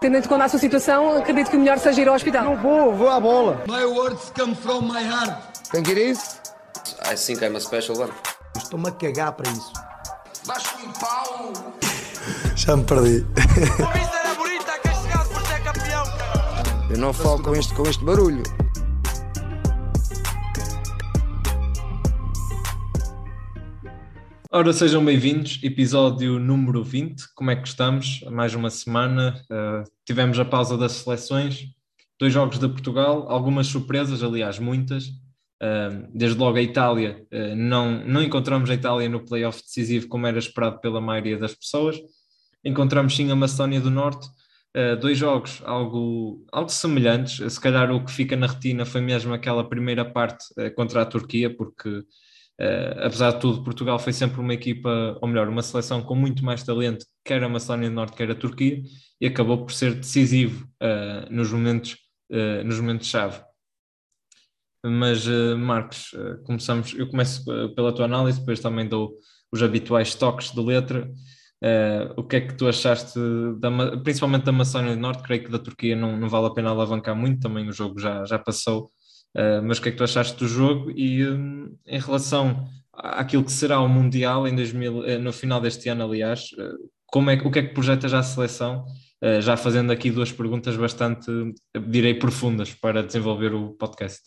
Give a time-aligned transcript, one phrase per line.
[0.00, 2.42] Tendo em conta a sua situação, acredito que o melhor seja ir ao hospital.
[2.42, 3.62] Não vou, vou à bola.
[3.68, 5.36] My words come from my heart.
[5.70, 6.40] Que ir isso?
[7.04, 8.12] I think I'm a special one.
[8.56, 9.70] Estou-me a cagar para isso.
[10.46, 11.52] Baixo em pau.
[12.56, 13.26] Já me perdi.
[13.36, 16.04] era bonita, chegado por ser campeão,
[16.88, 18.42] Eu não falo com este, com este barulho.
[24.52, 27.34] Ora, sejam bem-vindos, episódio número 20.
[27.36, 28.20] Como é que estamos?
[28.32, 29.40] Mais uma semana.
[29.48, 31.68] Uh, tivemos a pausa das seleções,
[32.18, 35.06] dois jogos de Portugal, algumas surpresas, aliás, muitas.
[35.62, 40.26] Uh, desde logo a Itália, uh, não, não encontramos a Itália no playoff decisivo como
[40.26, 42.00] era esperado pela maioria das pessoas.
[42.64, 44.26] Encontramos sim a Macedónia do Norte,
[45.00, 47.52] dois jogos algo, algo semelhantes.
[47.52, 50.44] Se calhar o que fica na retina foi mesmo aquela primeira parte
[50.74, 52.04] contra a Turquia, porque
[52.60, 56.44] Uh, apesar de tudo, Portugal foi sempre uma equipa, ou melhor, uma seleção com muito
[56.44, 58.82] mais talento, quer a Macedónia do Norte, quer a Turquia,
[59.18, 61.96] e acabou por ser decisivo uh, nos momentos
[62.30, 63.42] uh, nos momentos chave.
[64.84, 65.26] Mas
[65.58, 66.10] Marcos,
[66.46, 66.94] começamos.
[66.94, 67.44] Eu começo
[67.74, 69.12] pela tua análise, depois também dou
[69.52, 71.06] os habituais toques de letra.
[72.16, 73.20] o que é que tu achaste,
[73.58, 75.22] da, principalmente da Macedónia do Norte?
[75.22, 78.24] Creio que da Turquia não, não vale a pena alavancar muito, também o jogo já,
[78.24, 78.90] já passou
[79.36, 83.44] Uh, mas o que é que tu achaste do jogo e um, em relação àquilo
[83.44, 87.34] que será o Mundial em 2000, eh, no final deste ano, aliás, uh, como é,
[87.34, 88.84] o que é que projeta já a seleção?
[89.22, 91.30] Uh, já fazendo aqui duas perguntas bastante,
[91.88, 94.20] direi, profundas para desenvolver o podcast.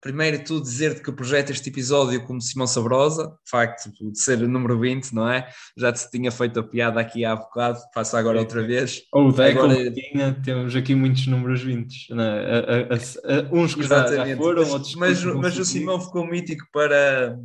[0.00, 4.48] Primeiro de tudo, dizer-te que projeto este episódio como Simão Sabrosa, facto de ser o
[4.48, 5.46] número 20, não é?
[5.76, 9.02] Já te tinha feito a piada aqui há bocado, faço agora outra vez.
[9.12, 9.92] Ou Deco, agora...
[9.92, 12.14] tinha, temos aqui muitos números 20, é?
[12.14, 16.66] a, a, a, uns que já, já, foram, outros mas, mas o Simão ficou mítico
[16.72, 17.38] para,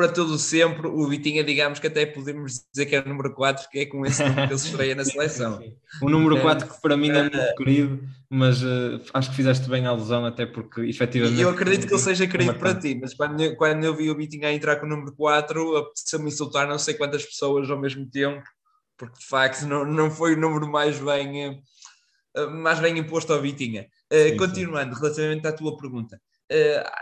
[0.00, 3.68] para todo sempre, o Vitinha, digamos que até podemos dizer que é o número 4,
[3.68, 5.62] que é com esse número que ele se estreia na seleção.
[6.00, 9.68] O número 4 que para mim é muito uh, querido, mas uh, acho que fizeste
[9.68, 11.38] bem a alusão, até porque efetivamente.
[11.38, 14.10] E eu acredito que ele seja querido para ti, mas quando eu, quando eu vi
[14.10, 17.78] o Vitinha a entrar com o número 4, apeteceu-me insultar não sei quantas pessoas ao
[17.78, 18.42] mesmo tempo,
[18.96, 21.60] porque de facto não, não foi o número mais bem,
[22.38, 23.86] uh, mais bem imposto ao Vitinha.
[24.10, 25.02] Sim, continuando, sim.
[25.02, 26.18] relativamente à tua pergunta.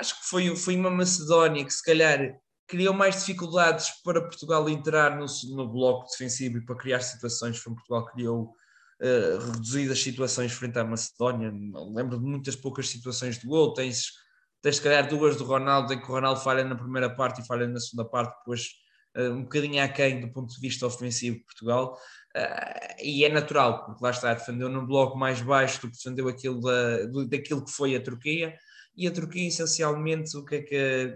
[0.01, 2.37] acho que foi, foi uma Macedónia que se calhar
[2.69, 5.25] criou mais dificuldades para Portugal entrar no,
[5.57, 7.59] no bloco defensivo e para criar situações.
[7.59, 8.55] Foi Portugal criou
[9.01, 11.51] uh, reduzidas situações frente à Macedónia.
[11.51, 13.73] Lembro de muitas poucas situações de gol.
[13.73, 14.13] Tens,
[14.61, 17.47] tens se calhar duas do Ronaldo, em que o Ronaldo falha na primeira parte e
[17.47, 18.69] falha na segunda parte, depois
[19.17, 21.99] uh, um bocadinho aquém do ponto de vista ofensivo de Portugal.
[22.37, 26.29] Uh, e é natural, porque lá está, defendeu num bloco mais baixo do que defendeu
[26.29, 28.55] aquilo da, daquilo que foi a Turquia.
[28.95, 31.15] E a Turquia, essencialmente, o que é que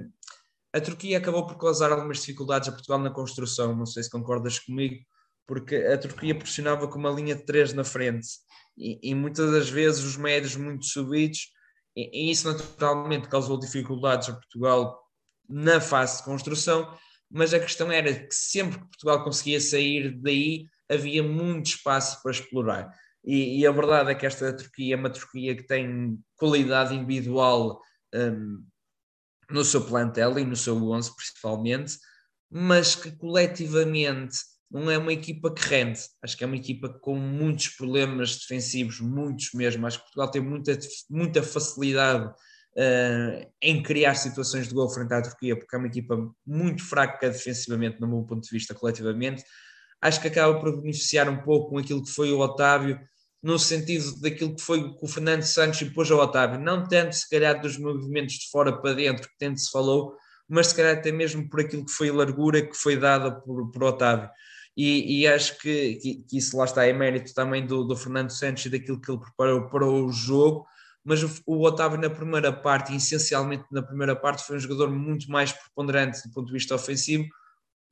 [0.72, 4.59] a Turquia acabou por causar algumas dificuldades a Portugal na construção, não sei se concordas
[4.59, 4.97] comigo,
[5.47, 8.28] porque a Turquia pressionava com uma linha de três na frente
[8.77, 11.50] e, e muitas das vezes os médios muito subidos,
[11.94, 14.99] e, e, isso naturalmente causou dificuldades a Portugal
[15.49, 16.97] na fase de construção,
[17.31, 22.33] mas a questão era que sempre que Portugal conseguia sair daí, havia muito espaço para
[22.33, 22.91] explorar.
[23.25, 27.81] E, e a verdade é que esta Turquia é uma Turquia que tem qualidade individual
[28.15, 28.65] um,
[29.50, 31.98] no seu plantel e no seu 11 principalmente,
[32.50, 34.36] mas que coletivamente
[34.70, 36.00] não é uma equipa que rende.
[36.22, 39.86] Acho que é uma equipa com muitos problemas defensivos, muitos mesmo.
[39.86, 40.78] Acho que Portugal tem muita,
[41.10, 46.16] muita facilidade uh, em criar situações de gol frente à Turquia, porque é uma equipa
[46.47, 49.44] muito fraca defensivamente, no meu ponto de vista, coletivamente.
[50.00, 52.98] Acho que acaba por beneficiar um pouco com aquilo que foi o Otávio,
[53.42, 57.60] no sentido daquilo que foi o Fernando Santos impôs ao Otávio, não tanto se calhar
[57.60, 60.14] dos movimentos de fora para dentro, que tanto se falou,
[60.48, 63.70] mas se calhar até mesmo por aquilo que foi a largura que foi dada por,
[63.70, 64.30] por Otávio.
[64.76, 68.30] E, e acho que, que, que, isso lá está, é mérito também do, do Fernando
[68.30, 70.66] Santos e daquilo que ele preparou para o jogo,
[71.04, 75.30] mas o, o Otávio na primeira parte, essencialmente na primeira parte, foi um jogador muito
[75.30, 77.24] mais preponderante do ponto de vista ofensivo,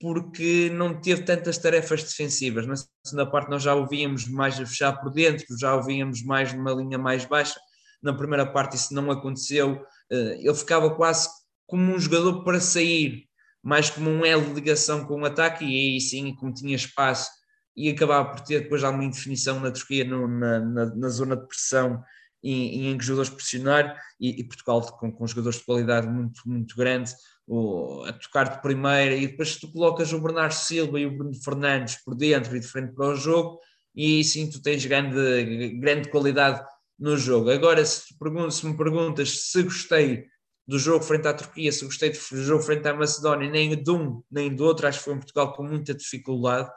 [0.00, 2.66] porque não teve tantas tarefas defensivas.
[2.66, 2.74] Na
[3.04, 6.52] segunda parte nós já o víamos mais a fechar por dentro, já o víamos mais
[6.54, 7.60] numa linha mais baixa.
[8.02, 9.84] Na primeira parte isso não aconteceu.
[10.10, 11.28] Eh, ele ficava quase
[11.66, 13.28] como um jogador para sair,
[13.62, 17.30] mais como um L de ligação com o ataque, e aí sim, como tinha espaço,
[17.76, 21.46] e acabava por ter depois alguma indefinição na Turquia no, na, na, na, zona de
[21.46, 22.03] pressão
[22.42, 26.08] e, e em que os jogadores pressionar, e, e Portugal com, com jogadores de qualidade
[26.08, 27.12] muito, muito grande,
[27.52, 31.34] o, a tocar de primeira, e depois tu colocas o Bernardo Silva e o Bruno
[31.34, 33.58] Fernandes por dentro e de frente para o jogo,
[33.92, 36.64] e sim tu tens grande, grande qualidade
[36.97, 37.50] no jogo.
[37.50, 38.14] Agora, se,
[38.52, 40.26] se me perguntas se gostei
[40.64, 44.22] do jogo frente à Turquia, se gostei do jogo frente à Macedónia, nem de um
[44.30, 46.68] nem do outro, acho que foi um Portugal com muita dificuldade.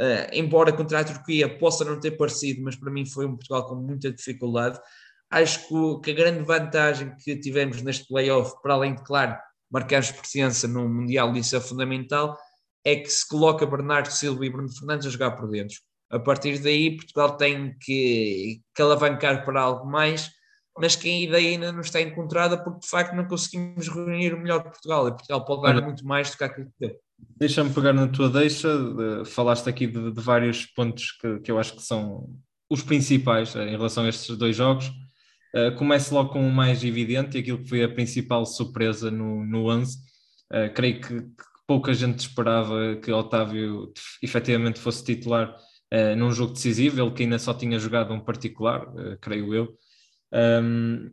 [0.00, 3.68] Uh, embora contra a Turquia possa não ter parecido, mas para mim foi um Portugal
[3.68, 4.80] com muita dificuldade.
[5.30, 9.36] Acho que, que a grande vantagem que tivemos neste playoff, para além de, claro,
[9.72, 12.36] marcarmos presença no Mundial, isso é fundamental,
[12.84, 15.76] é que se coloca Bernardo Silva e Bruno Fernandes a jogar por dentro.
[16.10, 20.30] A partir daí, Portugal tem que, que alavancar para algo mais,
[20.78, 24.38] mas que a ideia ainda não está encontrada porque de facto não conseguimos reunir o
[24.38, 25.08] melhor de Portugal.
[25.08, 26.96] E Portugal pode dar muito mais do que aquilo que deu.
[27.36, 28.68] Deixa-me pegar na tua deixa,
[29.24, 32.28] falaste aqui de, de vários pontos que, que, eu acho que são
[32.68, 34.90] os principais eh, em relação a estes dois jogos.
[35.54, 39.68] Uh, começo logo com o mais evidente, aquilo que foi a principal surpresa no, no
[39.68, 39.98] 11.
[40.50, 45.54] Uh, creio que, que, pouca gente esperava que Otávio efetivamente fosse titular
[45.92, 48.86] uh, num jogo decisivo, ele que ainda só tinha jogado um particular,
[49.20, 49.78] creio eu.
[50.32, 51.10] Um,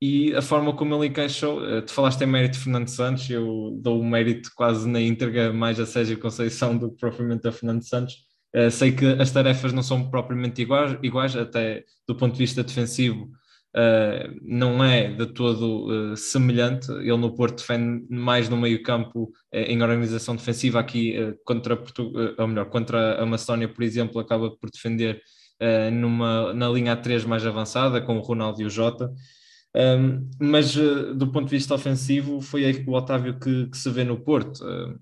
[0.00, 3.76] e a forma como ele encaixou, uh, tu falaste em mérito de Fernando Santos, eu
[3.82, 7.82] dou o mérito quase na íntegra mais a Sérgio Conceição do que propriamente a Fernando
[7.82, 8.14] Santos.
[8.54, 12.62] Uh, sei que as tarefas não são propriamente iguais, iguais até do ponto de vista
[12.62, 13.28] defensivo,
[13.76, 16.90] uh, não é de todo semelhante.
[16.90, 22.66] Ele no Porto defende mais no meio-campo em organização defensiva, aqui contra, Portugal, ou melhor,
[22.66, 25.22] contra a Macedónia, por exemplo, acaba por defender
[25.92, 29.12] numa, na linha A3 mais avançada, com o Ronaldo e o Jota.
[29.76, 33.90] Um, mas uh, do ponto de vista ofensivo, foi aí o Otávio que, que se
[33.90, 34.64] vê no Porto.
[34.64, 34.98] Uh,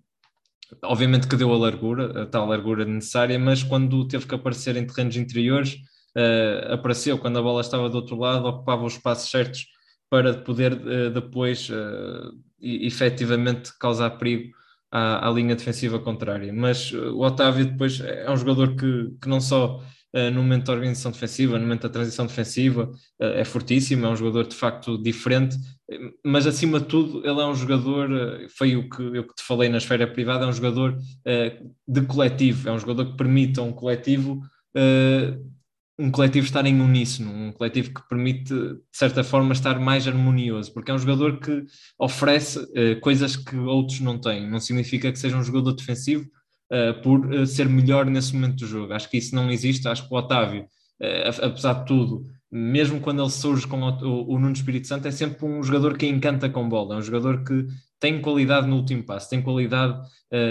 [0.82, 4.86] obviamente que deu a largura, a tal largura necessária, mas quando teve que aparecer em
[4.86, 5.78] terrenos interiores,
[6.16, 7.18] uh, apareceu.
[7.18, 9.66] Quando a bola estava do outro lado, ocupava os espaços certos
[10.08, 11.68] para poder depois
[12.60, 14.52] efetivamente causar perigo
[14.90, 16.52] à, à, linha defensiva contrária.
[16.52, 19.82] Mas o Otávio depois é um jogador que, que não só
[20.16, 22.90] uh, no momento da organização defensiva, no momento da transição defensiva,
[23.20, 25.56] uh, é fortíssimo, é um jogador de facto diferente,
[26.24, 29.42] mas acima de tudo ele é um jogador, uh, foi o que eu que te
[29.42, 30.98] falei na esfera privada, é um jogador
[31.86, 34.40] de coletivo, é um jogador que permite a um coletivo
[35.98, 40.72] um coletivo estar em uníssono, um coletivo que permite, de certa forma, estar mais harmonioso,
[40.72, 41.64] porque é um jogador que
[41.98, 44.48] oferece uh, coisas que outros não têm.
[44.48, 46.28] Não significa que seja um jogador defensivo,
[46.70, 48.93] uh, por uh, ser melhor nesse momento do jogo.
[48.93, 49.88] Acho que isso não existe.
[49.88, 50.66] Acho que o Otávio,
[51.43, 55.10] apesar de tudo, mesmo quando ele surge com o, o, o Nuno Espírito Santo, é
[55.10, 57.66] sempre um jogador que encanta com bola, é um jogador que
[57.98, 59.98] tem qualidade no último passo, tem qualidade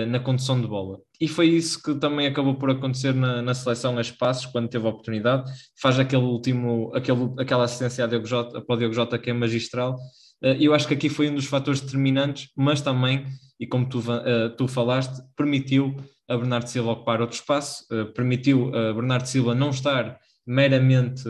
[0.07, 0.99] na condução de bola.
[1.19, 4.85] E foi isso que também acabou por acontecer na, na seleção a espaços, quando teve
[4.85, 5.51] a oportunidade.
[5.79, 9.97] Faz aquele último, aquele, aquela assistência Diogo Jota, para o Diogo Jota que é magistral.
[10.41, 13.25] E eu acho que aqui foi um dos fatores determinantes, mas também
[13.59, 15.95] e como tu, uh, tu falaste, permitiu
[16.27, 21.23] a Bernardo Silva ocupar outro espaço, uh, permitiu a Bernardo Silva não estar meramente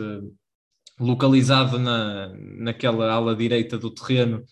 [0.99, 4.43] localizado na, naquela ala direita do terreno uh,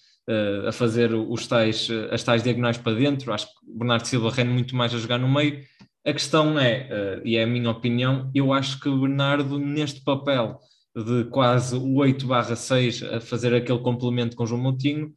[0.67, 3.33] a fazer os tais, as tais diagonais para dentro.
[3.33, 5.63] Acho que Bernardo Silva rende muito mais a jogar no meio.
[6.05, 10.59] A questão é, e é a minha opinião, eu acho que o Bernardo, neste papel
[10.95, 15.13] de quase o 8 barra 6 a fazer aquele complemento com João Moutinho,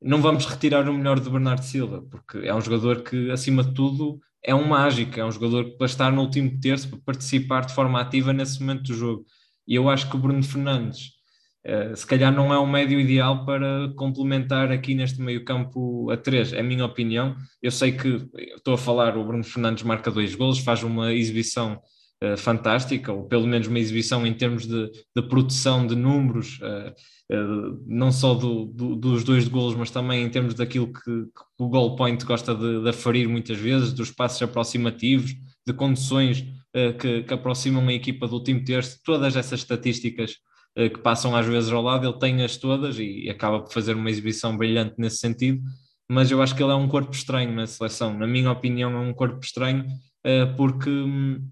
[0.00, 3.74] não vamos retirar o melhor de Bernardo Silva, porque é um jogador que, acima de
[3.74, 7.66] tudo, é um mágico, é um jogador que para estar no último terço, para participar
[7.66, 9.24] de forma ativa nesse momento do jogo.
[9.66, 11.17] E eu acho que o Bruno Fernandes,
[11.68, 16.16] uh, se calhar não é o médio ideal para complementar aqui neste meio campo a
[16.16, 17.36] três, é a minha opinião.
[17.62, 18.26] Eu sei que,
[18.56, 21.80] estou a falar, o Bruno Fernandes marca dois golos, faz uma exibição
[22.24, 26.94] uh, fantástica, ou pelo menos uma exibição em termos de, de produção de números, uh,
[27.86, 31.68] não só do, do, dos dois golos, mas também em termos daquilo que, que o
[31.68, 35.34] goal point gosta de, de aferir muitas vezes, dos passos aproximativos,
[35.66, 36.42] de condições
[36.98, 40.36] que, que, aproximam a equipa do último terço, todas essas estatísticas
[40.88, 44.56] que passam às vezes ao lado, ele tem-as todas e, acaba por fazer uma exibição
[44.56, 45.62] brilhante nesse sentido
[46.10, 48.16] mas eu acho que ele é um corpo estranho na seleção.
[48.16, 49.84] Na minha opinião, é um corpo estranho,
[50.56, 51.46] porque hum,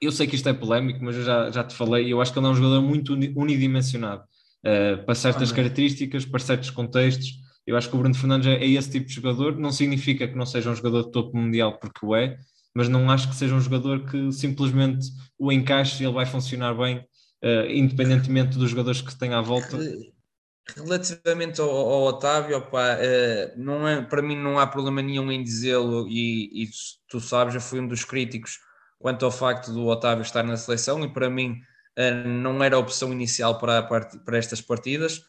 [0.00, 2.38] eu sei que isto é polémico, mas eu já, já te falei, eu acho que
[2.38, 7.38] ele é um jogador muito unidimensionado uh, para certas ah, características, para certos contextos.
[7.66, 10.36] Eu acho que o Bruno Fernandes é, é, esse tipo de jogador, não significa que
[10.36, 12.36] não seja um jogador de topo mundial, porque o é,
[12.74, 15.06] mas não acho que seja um jogador que simplesmente
[15.38, 17.04] o encaixe e ele vai funcionar bem,
[17.68, 19.78] independentemente dos jogadores que tem à volta.
[20.76, 25.42] Relativamente ao, ao Otávio, opa, uh, não é, para mim não há problema nenhum em
[25.42, 26.68] dizê-lo, e, e
[27.08, 28.58] tu sabes, eu fui um dos críticos
[28.98, 31.60] quanto ao facto do Otávio estar na seleção e para mim
[31.96, 35.22] eh, não era a opção inicial para, para estas partidas.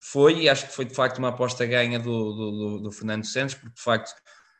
[0.00, 3.54] Foi, e acho que foi de facto uma aposta ganha do, do, do Fernando Santos,
[3.54, 4.14] porque de facto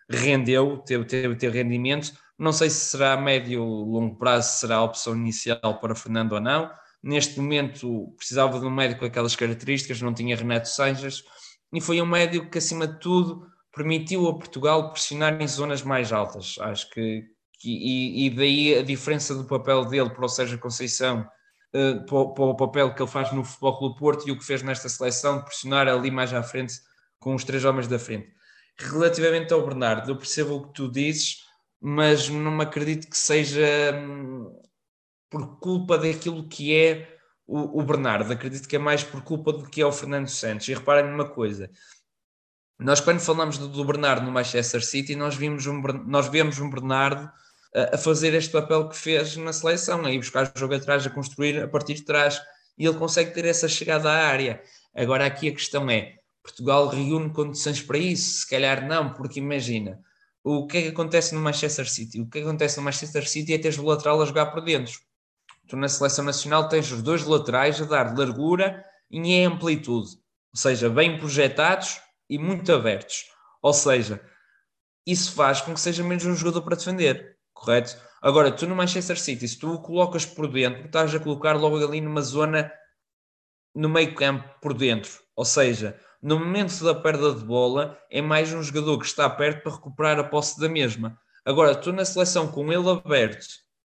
[0.09, 2.13] rendeu, teve, teve, teve rendimento.
[2.39, 6.33] Não sei se será a médio ou longo prazo, será a opção inicial para Fernando
[6.33, 6.71] ou não.
[7.05, 11.23] Neste momento precisava de um médico com aquelas características, não tinha Renato Sanches,
[11.71, 16.15] e foi um médico que, acima de tudo, permitiu a Portugal pressionar em zonas mais
[16.15, 16.57] altas.
[16.61, 17.25] Acho que
[17.63, 21.27] e, e, daí a diferença do papel dele para o Sérgio Conceição,
[21.75, 24.45] uh, para, para, o papel que ele faz no Futebol Clube Porto e o que
[24.45, 26.75] fez nesta seleção, pressionar ali mais à frente
[27.19, 28.29] com os três homens da frente.
[28.79, 31.39] Relativamente ao Bernardo, eu percebo o que tu dizes,
[31.81, 34.53] mas não me acredito que seja hum,
[35.35, 37.09] por culpa daquilo que é
[37.45, 38.33] o, o, Bernardo.
[38.33, 40.69] Acredito que é mais por culpa do que é o Fernando Santos.
[40.69, 41.69] E reparem numa coisa:
[42.79, 46.71] nós, quando falamos do, do, Bernardo no Manchester City, nós vimos um, nós vemos um
[46.71, 47.29] Bernardo
[47.75, 51.05] a, a fazer este papel que fez na seleção, a ir buscar o jogo atrás,
[51.05, 52.41] a construir a partir de trás,
[52.79, 54.63] e ele consegue ter essa chegada à área.
[54.95, 56.15] Agora, aqui a questão é:
[56.45, 58.43] Portugal reúne condições para isso?
[58.43, 59.99] Se calhar não, porque imagina.
[60.45, 62.21] O que é que acontece no Manchester City?
[62.21, 64.63] O que, é que acontece no Manchester City é teres o lateral a jogar por
[64.63, 64.93] dentro.
[65.69, 70.11] Tu na seleção nacional tens os dois laterais a dar largura e amplitude,
[70.53, 73.25] ou seja, bem projetados e muito abertos.
[73.63, 74.21] Ou seja,
[75.07, 77.97] isso faz com que seja menos um jogador para defender, correto?
[78.21, 81.77] Agora, tu no Manchester City, se tu o colocas por dentro, estás a colocar logo
[81.77, 82.73] ali numa zona
[83.75, 85.13] no meio campo por dentro.
[85.37, 89.63] Ou seja, no momento da perda de bola, é mais um jogador que está perto
[89.63, 91.19] para recuperar a posse da mesma.
[91.45, 93.47] Agora, tu na seleção com ele aberto,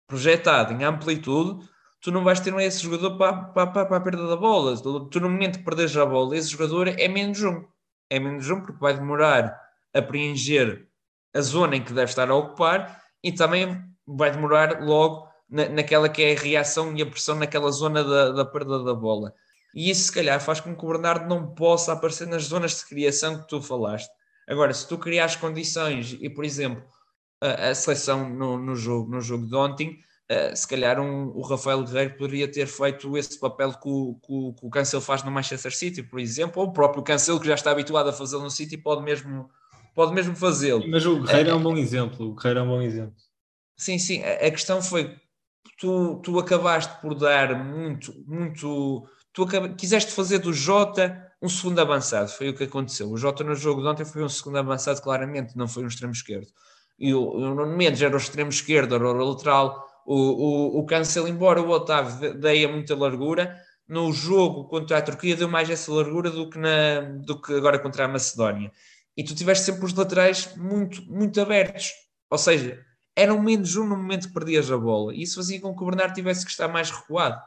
[0.07, 1.67] projetado em amplitude,
[2.01, 4.77] tu não vais ter esse jogador para, para, para, para a perda da bola.
[5.09, 7.63] Tu, no momento que perdes a bola, esse jogador é menos um.
[8.09, 9.59] É menos um porque vai demorar
[9.93, 10.87] a preencher
[11.33, 16.07] a zona em que deve estar a ocupar e também vai demorar logo na, naquela
[16.07, 19.33] que é a reação e a pressão naquela zona da, da perda da bola
[19.75, 22.85] e isso se calhar faz com que o Bernardo não possa aparecer nas zonas de
[22.85, 24.09] criação que tu falaste.
[24.47, 26.81] Agora, se tu criares condições e, por exemplo,
[27.53, 29.99] a, seleção no, no, jogo, no jogo de ontem,
[30.31, 34.59] uh, se calhar um, o Rafael Guerreiro poderia ter feito esse papel que o, que,
[34.59, 37.55] que o Cancelo faz no Manchester City, por exemplo, ou o próprio Cancelo que já
[37.55, 39.49] está habituado a fazê-lo no City pode mesmo,
[39.93, 40.87] pode mesmo fazê-lo.
[40.87, 43.15] Mas o Guerreiro uh, é um bom exemplo, o Guerreiro é um bom exemplo.
[43.77, 45.15] Sim, sim, a, a questão foi
[45.77, 49.45] tu, tu acabaste por dar muito, muito tu
[49.77, 53.11] quiseste fazer do Jota um segundo avançado, foi o que aconteceu.
[53.11, 56.13] O Jota no jogo de ontem foi um segundo avançado, claramente, não foi um extremo
[56.13, 56.47] esquerdo.
[56.97, 59.85] E o, o Nuno Mendes era o extremo esquerdo, era o lateral.
[60.05, 63.55] O, o, o Cancelo, embora o Otávio deia muita largura,
[63.87, 67.79] no jogo contra a Turquia deu mais essa largura do que, na, do que agora
[67.79, 68.71] contra a Macedónia.
[69.17, 71.91] E tu tiveste sempre os laterais muito, muito abertos.
[72.29, 72.83] Ou seja,
[73.15, 75.13] eram menos um no momento que perdias a bola.
[75.13, 77.39] E isso fazia com que o Bernardo tivesse que estar mais recuado.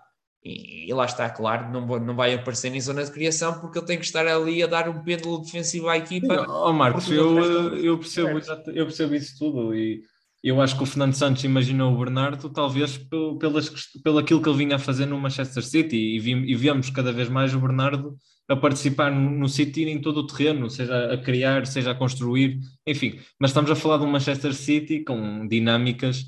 [0.44, 3.86] E, e, lá está, claro, não, não vai aparecer em zona de criação porque ele
[3.86, 6.46] tem que estar ali a dar um pêndulo defensivo à equipa.
[6.48, 8.38] oh, Marcos, eu, eu, percebo,
[8.72, 10.02] eu percebo isso tudo e
[10.42, 12.96] eu acho que o Fernando Santos imaginou o Bernardo talvez
[13.40, 13.70] pelas,
[14.02, 17.12] pelo aquilo que ele vinha a fazer no Manchester City e, vi, e vemos cada
[17.12, 18.16] vez mais o Bernardo
[18.48, 22.60] a participar no, no City em todo o terreno, seja a criar, seja a construir,
[22.86, 23.18] enfim.
[23.38, 26.24] Mas estamos a falar de um Manchester City com dinâmicas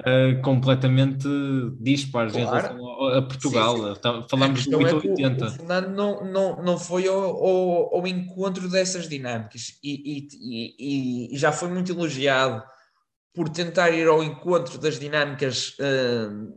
[0.00, 1.28] uh, completamente
[1.80, 2.46] dispares claro.
[2.46, 3.76] em relação a, Portugal.
[3.76, 4.00] Sim, sim.
[4.00, 5.44] Tá, falamos de 880.
[5.44, 10.28] É o, Fernando não, não, não foi ao, ao, ao encontro dessas dinâmicas e, e,
[10.40, 12.62] e, e, já foi muito elogiado
[13.34, 16.52] por tentar ir ao encontro das dinâmicas uh,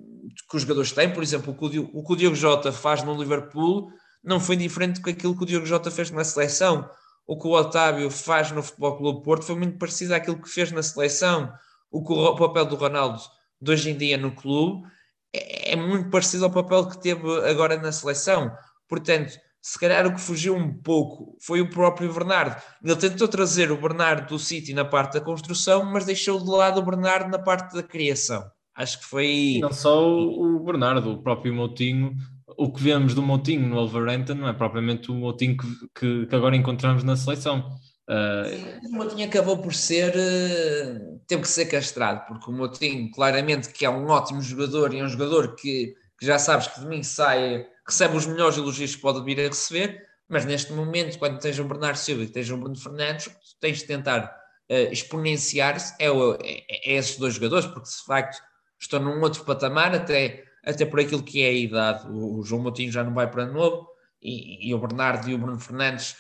[0.49, 1.11] que os jogadores têm.
[1.11, 3.89] Por exemplo, o que o, Diogo, o que o Diogo Jota faz no Liverpool
[4.23, 6.87] não foi diferente do que aquilo que o Diogo Jota fez na seleção.
[7.25, 10.71] O que o Otávio faz no Futebol Clube Porto foi muito parecido àquilo que fez
[10.71, 11.51] na seleção
[11.91, 13.21] o, o papel do Ronaldo
[13.61, 14.87] de hoje em dia no clube
[15.33, 18.51] é, é muito parecido ao papel que teve agora na seleção.
[18.87, 22.55] Portanto, se calhar o que fugiu um pouco foi o próprio Bernardo.
[22.83, 26.79] Ele tentou trazer o Bernardo do City na parte da construção, mas deixou de lado
[26.79, 28.43] o Bernardo na parte da criação.
[28.73, 29.57] Acho que foi.
[29.59, 32.15] Não só o Bernardo, o próprio Moutinho.
[32.57, 35.67] O que vemos do Moutinho no Wolverhampton não é propriamente o Moutinho que,
[35.99, 37.67] que, que agora encontramos na seleção.
[38.07, 38.87] Uh...
[38.87, 43.85] O Moutinho acabou por ser, uh, teve que ser castrado, porque o Moutinho, claramente, que
[43.85, 47.03] é um ótimo jogador e é um jogador que, que já sabes que de mim
[47.03, 51.59] sai, recebe os melhores elogios que pode vir a receber, mas neste momento, quando tens
[51.59, 53.29] um Bernardo Silva e tens um Bruno Fernandes,
[53.59, 54.23] tens de tentar
[54.69, 58.41] uh, exponenciar-se é, é, é, esses dois jogadores, porque de facto
[58.79, 62.07] estão num outro patamar, até, até por aquilo que é a idade.
[62.07, 63.87] O, o João Moutinho já não vai para novo
[64.21, 66.15] e, e o Bernardo e o Bruno Fernandes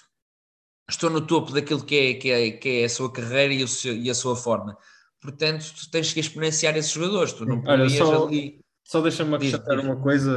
[0.89, 3.93] estou no topo daquilo que é, que é, que é a sua carreira e, seu,
[3.93, 4.77] e, a sua forma.
[5.27, 7.33] Portanto, tu tens que exponenciar esses jogadores.
[7.33, 8.61] Tu não Olha, só, ali...
[8.81, 10.31] só deixa-me acrescentar uma coisa.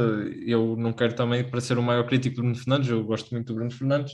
[0.45, 3.47] Eu não quero também para ser o maior crítico do Bruno Fernandes, eu gosto muito
[3.47, 4.11] do Bruno Fernandes.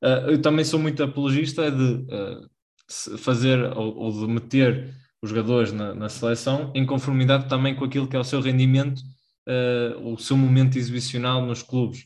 [0.00, 5.72] Uh, eu também sou muito apologista de uh, fazer ou, ou, de meter os jogadores
[5.72, 9.02] na, na, seleção em conformidade também com aquilo que é o seu rendimento,
[9.48, 12.04] uh, o seu momento exibicional nos clubes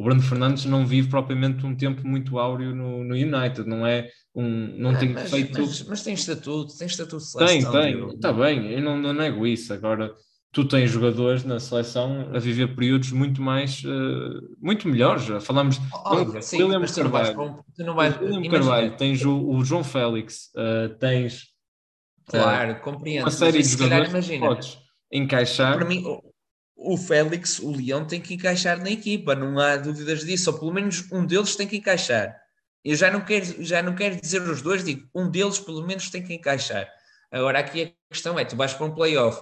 [0.00, 4.08] o Bruno Fernandes não vive propriamente um tempo muito áureo no, no United, não é
[4.34, 5.60] um, não tem mas, feito...
[5.60, 7.70] Mas, mas, tem estatuto, tem estatuto de seleção.
[7.70, 10.10] Tem, tem, está bem, eu não, não nego isso, agora
[10.50, 15.26] tu tens jogadores na seleção a viver períodos muito mais, uh, muito melhores.
[15.44, 19.84] Falamos Óbvio, não, sim, William Carvalho, tu não vais, William Carvalho, tens o, o João
[19.84, 21.48] Félix, uh, tens
[22.24, 23.24] claro, uh, compreendo.
[23.24, 24.78] uma série de jogadores imagina, que podes
[25.12, 25.76] encaixar.
[25.76, 26.02] Para mim,
[26.80, 30.72] o, Félix, o Leão tem que encaixar na equipa, não há dúvidas disso, ou pelo
[30.72, 32.36] menos um deles tem que encaixar.
[32.84, 36.08] Eu já não quero, já não quero dizer os dois, digo, um deles pelo menos
[36.10, 36.88] tem que encaixar.
[37.30, 39.40] Agora aqui a questão é, tu vais para um playoff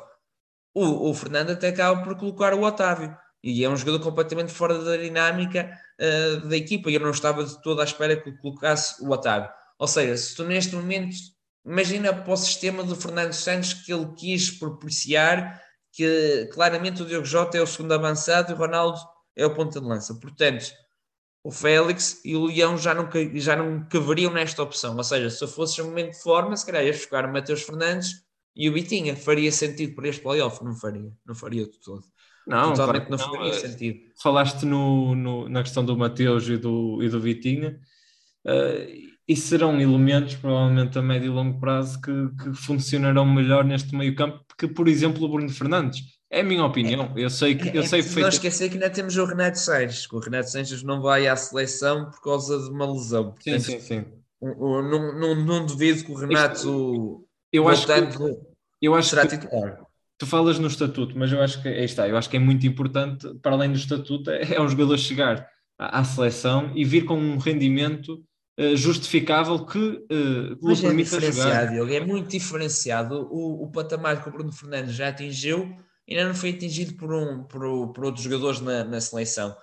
[0.79, 3.17] o, o Fernando até acaba por colocar o Otávio.
[3.43, 6.91] E é um jogador completamente fora da dinâmica uh, da equipa.
[6.91, 9.51] E eu não estava de toda à espera que colocasse o Otávio.
[9.79, 11.17] Ou seja, se tu neste momento,
[11.65, 15.61] imagina para o sistema do Fernando Santos que ele quis propiciar,
[15.99, 19.01] que claramente o Diogo Jota é o segundo avançado e o Ronaldo
[19.35, 20.15] é o ponta de lança.
[20.15, 20.71] Portanto,
[21.43, 24.97] o Félix e o Leão já não, já não cavariam nesta opção.
[24.97, 27.63] Ou seja, se eu fosse um momento de forma, se calhar ias buscar o Mateus
[27.63, 28.23] Fernandes
[28.55, 30.65] e o Bitinha faria sentido para este playoff?
[30.65, 32.05] Não faria, não faria de todo.
[32.47, 33.99] Não, Totalmente claro, não, faria sentido.
[34.23, 37.77] Falaste no, no, na questão do Mateus e do, e do Vitinha,
[38.47, 43.97] uh, e serão elementos, provavelmente a médio e longo prazo, que, que funcionarão melhor neste
[43.97, 46.03] meio campo que, por exemplo, o Bruno Fernandes.
[46.31, 47.15] É a minha opinião.
[47.17, 50.15] Eu sei que eu é, sei Não esquecer que ainda temos o Renato Sanches, que
[50.15, 53.33] o Renato Sanches não vai à seleção por causa de uma lesão.
[53.33, 54.05] Portanto, sim, sim, sim.
[54.43, 56.55] Um, um, não, não, não duvido que o Renato.
[56.55, 57.93] Isto, eu acho que
[58.81, 59.81] eu acho será que titular.
[60.19, 62.67] Tu falas no estatuto, mas eu acho que aí está, eu acho que é muito
[62.67, 65.49] importante, para além do estatuto, é, é um jogador chegar
[65.79, 68.23] à, à seleção e vir com um rendimento
[68.75, 73.29] justificável que uh, mas é diferenciado, Diogo, é muito diferenciado.
[73.31, 75.77] O, o patamar que o Bruno Fernandes já atingiu
[76.09, 79.55] ainda não foi atingido por, um, por, por outros jogadores na, na seleção.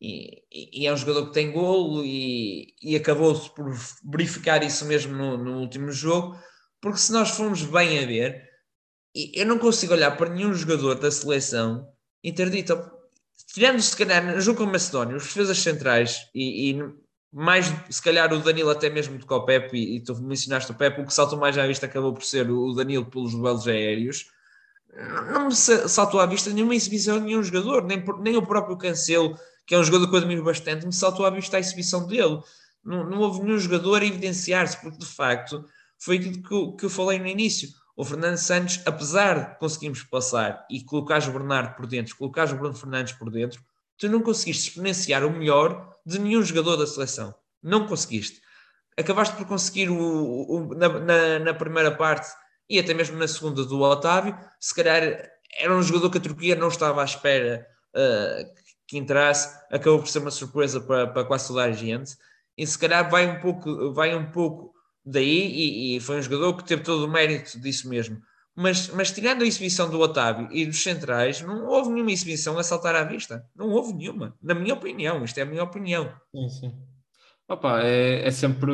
[0.00, 3.72] E, e, é um jogador que tem golo e, e acabou-se por
[4.04, 6.36] verificar isso mesmo no, no último jogo,
[6.80, 8.42] porque se nós formos bem a ver,
[9.14, 11.88] eu não consigo olhar para nenhum jogador da seleção
[12.24, 12.76] e ter dito,
[13.54, 16.78] tirando se calhar no jogo com o Macedónia, os defesas centrais e, e,
[17.32, 20.74] mais se calhar o Danilo até mesmo do que o Pepe, e, tu mencionaste o
[20.74, 24.26] Pepe, o que saltou mais à vista acabou por ser o Danilo pelos duelos aéreos.
[25.32, 29.38] Não me saltou à vista nenhuma exibição de nenhum jogador, nem, nem o próprio Cancelo,
[29.66, 32.38] que é um jogador que eu admiro bastante, me saltou à vista a exibição dele.
[32.84, 35.64] Não, não houve nenhum jogador a evidenciar-se, porque de facto
[35.98, 40.02] foi aquilo que eu, que eu falei no início o Fernando Santos, apesar de conseguirmos
[40.02, 43.62] passar e colocar o Bernardo por dentro, colocar o Bruno Fernandes por dentro,
[43.98, 47.34] tu não conseguiste exponenciar o melhor de nenhum jogador da seleção.
[47.62, 48.40] Não conseguiste.
[48.96, 52.28] Acabaste por conseguir o, o na, na, na, primeira parte
[52.68, 54.36] e até mesmo na segunda do Otávio.
[54.60, 55.02] Se calhar
[55.58, 60.08] era um jogador que a Turquia não estava à espera uh, que entrasse, acabou por
[60.08, 62.16] ser uma surpresa para, para quase toda a gente.
[62.56, 64.74] E se calhar vai um pouco, vai um pouco
[65.04, 68.20] daí e, e, foi um jogador que teve todo o mérito disso mesmo.
[68.54, 72.62] Mas, mas tirando a exibição do Otávio e dos centrais, não houve nenhuma exibição a
[72.62, 73.46] saltar à vista.
[73.56, 75.24] Não houve nenhuma, na minha opinião.
[75.24, 76.12] Isto é a minha opinião.
[76.34, 76.72] Sim, sim.
[77.48, 78.72] Opa, é, é, sempre,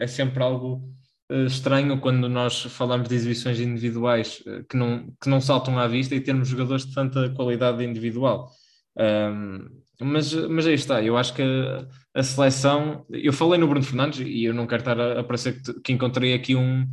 [0.00, 0.82] é sempre algo
[1.30, 5.86] uh, estranho quando nós falamos de exibições individuais uh, que, não, que não saltam à
[5.86, 8.50] vista e termos jogadores de tanta qualidade individual.
[8.96, 13.06] Um, mas, mas aí está, eu acho que a, a, seleção.
[13.10, 15.92] Eu falei no Bruno Fernandes e eu não quero estar a, a parecer que, que,
[15.92, 16.86] encontrei aqui um,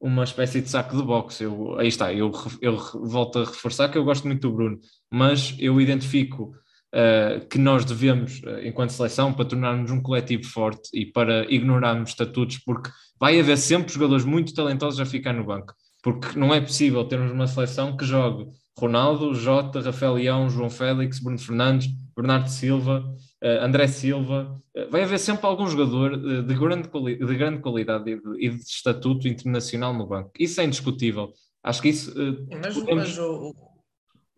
[0.00, 1.44] uma espécie de saco de boxe.
[1.44, 2.30] Eu, aí está, eu,
[2.60, 4.78] eu volto a reforçar que eu gosto muito do Bruno,
[5.10, 6.52] mas eu identifico
[6.94, 12.10] uh, que nós devemos, uh, enquanto seleção, para tornarmos um coletivo forte e para ignorarmos
[12.10, 16.60] estatutos, porque vai haver sempre jogadores muito talentosos a ficar no banco, porque não é
[16.60, 18.46] possível termos uma seleção que jogue
[18.78, 25.02] Ronaldo, Jota, Rafael Leão, João Félix, Bruno Fernandes Bernardo Silva, uh, André Silva, uh, vai
[25.02, 29.92] haver sempre algum jogador uh, de, grande de grande qualidade e de, de, estatuto internacional
[29.92, 30.30] no banco.
[30.38, 31.34] Isso é indiscutível.
[31.62, 32.14] Acho que isso
[32.62, 33.54] mas, podemos, mas o,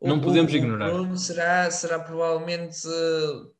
[0.00, 0.88] o, não podemos ignorar.
[0.88, 2.78] O Bruno será, será provavelmente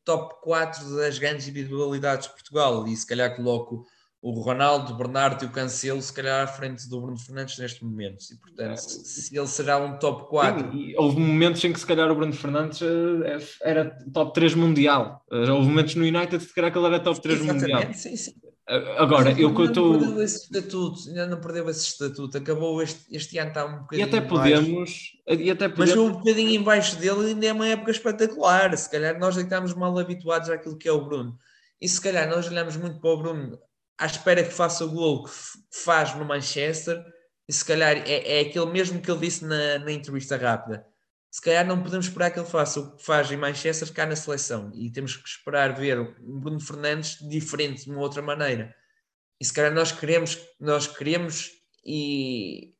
[0.03, 3.85] top 4 das grandes individualidades de Portugal e se calhar coloco
[4.21, 7.85] o Ronaldo, o Bernardo e o Cancelo, se calhar à frente do Bruno Fernandes neste
[7.85, 8.25] momento.
[8.31, 8.75] E, portanto, é.
[8.77, 10.71] se ele será um top 4.
[10.71, 15.23] Sim, houve momentos em que, se calhar, o Bruno Fernandes eh, era top 3 mundial.
[15.31, 17.93] Eh, houve momentos no United, se calhar, que ele era top 3 Exatamente, mundial.
[17.93, 18.33] Sim, sim.
[18.67, 19.93] Eh, agora, eu que estou.
[19.93, 22.37] Ainda não perdeu esse estatuto, ainda não perdeu esse estatuto.
[22.37, 24.05] Acabou este, este ano, está um bocadinho.
[24.05, 25.11] E até podemos.
[25.29, 25.95] E até podemos...
[25.95, 28.77] Mas um bocadinho embaixo dele ainda é uma época espetacular.
[28.77, 31.37] Se calhar nós estamos mal habituados àquilo que é o Bruno.
[31.81, 33.57] E se calhar nós olhamos muito para o Bruno
[33.99, 35.31] à espera que faça o gol que
[35.83, 37.03] faz no Manchester,
[37.47, 40.85] e se calhar é, é aquele mesmo que ele disse na, na entrevista rápida.
[41.31, 44.15] se calhar não podemos esperar que ele faça o que faz em Manchester cá na
[44.15, 48.73] seleção e temos que esperar ver um Bruno Fernandes diferente de uma outra maneira.
[49.39, 51.51] E se calhar nós queremos, nós queremos
[51.85, 52.73] e,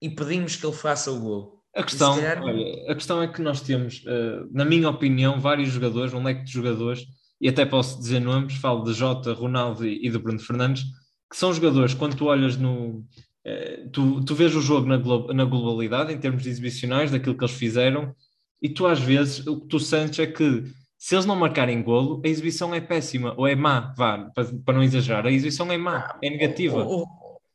[0.00, 1.64] e pedimos que ele faça o gol.
[1.74, 2.42] A questão, calhar...
[2.42, 6.44] olha, a questão é que nós temos, uh, na minha opinião, vários jogadores, um leque
[6.44, 7.04] de jogadores,
[7.40, 10.84] e até posso dizer nomes, falo de Jota, Ronaldo e, de Bruno Fernandes,
[11.30, 13.04] que são jogadores, quando tu olhas no.
[13.46, 14.96] Uh, tu, tu vês o jogo na,
[15.34, 18.14] na globalidade, em termos exibicionais, daquilo que eles fizeram,
[18.62, 20.64] e tu às vezes o que tu sentes é que
[20.96, 24.74] se eles não marcarem golo, a exibição é péssima, ou é má, vá, para, para
[24.74, 26.82] não exagerar, a exibição é má, é negativa.
[26.82, 27.06] O, o,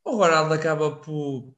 [0.06, 1.52] o Ronaldo acaba por,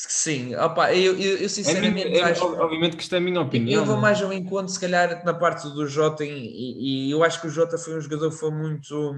[0.00, 3.80] Sim, opa, eu, eu, eu sinceramente é, acho, Obviamente que isto é a minha opinião.
[3.80, 7.40] Eu vou mais ao encontro, se calhar, na parte do Jota, e, e, eu acho
[7.40, 9.16] que o Jota foi um jogador que foi muito,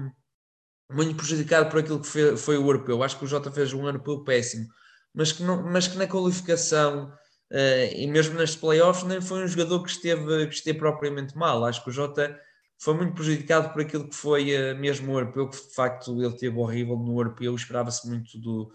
[0.91, 3.03] muito prejudicado por aquilo que foi, foi o europeu.
[3.03, 4.65] Acho que o Jota fez um europeu péssimo,
[5.13, 7.13] mas que, não, mas que na qualificação
[7.51, 11.63] uh, e mesmo nas playoffs nem foi um jogador que esteve, que esteve propriamente mal.
[11.63, 12.35] Acho que o Jota
[12.79, 16.35] foi muito prejudicado por aquilo que foi uh, mesmo o europeu, que de facto ele
[16.35, 18.71] teve horrível no europeu, esperava-se muito do,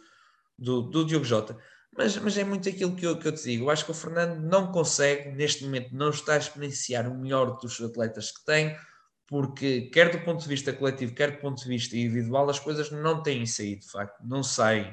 [0.56, 1.58] do, do Diogo Jota.
[1.96, 3.64] Mas, mas é muito aquilo que eu, que eu te digo.
[3.64, 7.58] Eu acho que o Fernando não consegue, neste momento, não está a experienciar o melhor
[7.58, 8.76] dos atletas que tem,
[9.26, 12.90] porque, quer do ponto de vista coletivo, quer do ponto de vista individual, as coisas
[12.90, 14.92] não têm saído, de facto, não saem.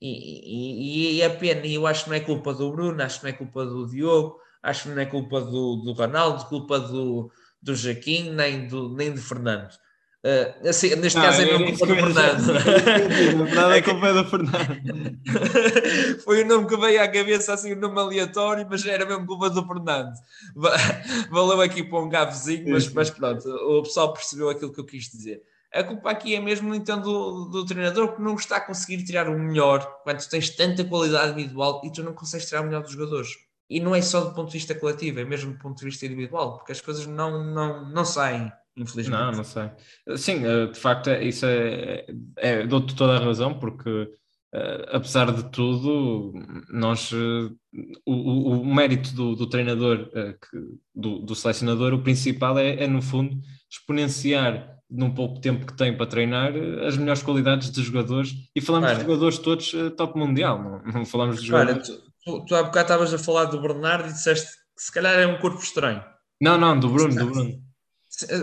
[0.00, 3.18] E, e, e é pena, e eu acho que não é culpa do Bruno, acho
[3.18, 6.78] que não é culpa do Diogo, acho que não é culpa do, do Ronaldo, culpa
[6.78, 9.74] do, do Jaquim, nem do, nem do Fernando.
[10.22, 12.52] Uh, assim, neste não, caso é, é mesmo culpa do Fernando.
[13.74, 15.18] É culpa do Fernando.
[16.24, 19.48] Foi o nome que veio à cabeça, assim, um nome aleatório, mas era mesmo culpa
[19.48, 20.12] do Fernando.
[21.30, 25.04] Valeu aqui para um gavezinho, mas, mas pronto, o pessoal percebeu aquilo que eu quis
[25.04, 25.42] dizer.
[25.72, 29.26] A culpa aqui é mesmo então do, do treinador que não está a conseguir tirar
[29.26, 32.82] o melhor quando tu tens tanta qualidade individual e tu não consegues tirar o melhor
[32.82, 33.30] dos jogadores.
[33.70, 36.04] E não é só do ponto de vista coletivo, é mesmo do ponto de vista
[36.04, 39.20] individual, porque as coisas não, não, não saem infelizmente.
[39.20, 39.70] Não, não sei.
[40.16, 42.06] Sim, eh, de facto, é, isso é,
[42.36, 44.08] é dou-te toda a razão, porque
[44.52, 46.32] Uh, apesar de tudo,
[46.68, 47.56] nós, uh,
[48.04, 50.58] o, o, mérito do, do treinador, que,
[50.92, 55.96] do, do, selecionador, o principal é, é, no fundo, exponenciar num pouco tempo que tem
[55.96, 56.52] para treinar
[56.84, 58.32] as melhores qualidades de jogadores.
[58.52, 61.88] E falamos Olha, de jogadores todos top mundial, não, não falamos de jogadores.
[61.88, 65.14] Olha, tu, tu há bocado estavas a falar do Bernardo e disseste que se calhar
[65.14, 66.02] é um corpo estranho.
[66.42, 67.69] Não, não, do Bruno, do Bruno.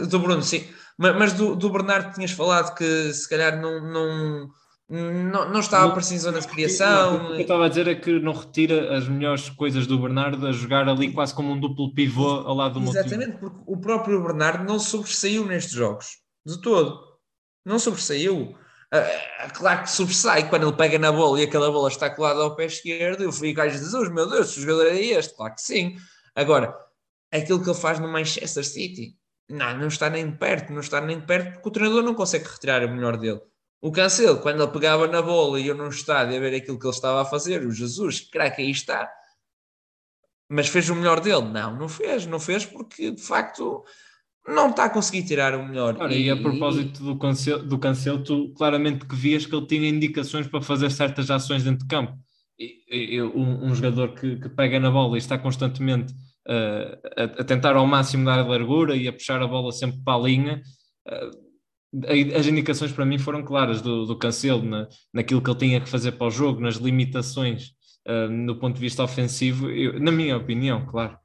[0.09, 0.67] Do Bruno, sim.
[0.97, 4.49] Mas, do, do, Bernardo tinhas falado que se calhar não, não,
[4.89, 7.17] não, não estava para em zona de criação.
[7.17, 10.47] o que eu estava a dizer é que não retira as melhores coisas do Bernardo
[10.47, 14.23] a jogar ali quase como um duplo pivô ao lado do Exatamente, porque o próprio
[14.23, 16.99] Bernardo não sobressaiu nestes jogos, de todo.
[17.63, 18.55] Não sobressaiu.
[18.93, 22.55] Uh, claro que sobressai quando ele pega na bola e aquela bola está colada ao
[22.55, 23.21] pé esquerdo.
[23.21, 25.35] Eu fui gajo dizer: oh, meu Deus, o jogador é este.
[25.35, 25.97] Claro que sim.
[26.33, 26.73] Agora,
[27.29, 29.16] aquilo que ele faz no Manchester City,
[29.49, 32.83] não, não está nem perto, não está nem perto, porque o treinador não consegue retirar
[32.83, 33.41] o melhor dele.
[33.81, 36.85] O Cancelo, quando ele pegava na bola e eu não estádio a ver aquilo que
[36.85, 39.09] ele estava a fazer, o Jesus, craque, aí está.
[40.49, 41.43] Mas fez o melhor dele?
[41.43, 43.83] Não, não fez, não fez porque de facto
[44.47, 45.97] não está a conseguir tirar o melhor.
[45.99, 49.67] Ora, e, e, a propósito do cancelo, do cancelo, tu claramente que vias que ele
[49.67, 52.17] tinha indicações para fazer certas ações dentro de campo.
[52.57, 56.13] E, e um, um, jogador que, que, pega na bola e está constantemente
[57.39, 60.61] a, tentar ao máximo dar largura e a puxar a bola sempre para a linha.
[61.07, 61.47] Uh,
[62.37, 65.89] as indicações para mim foram claras do, do Cancelo, na, naquilo que ele tinha que
[65.89, 70.37] fazer para o jogo, nas limitações uh, no ponto de vista ofensivo, eu, na minha
[70.37, 71.17] opinião, claro.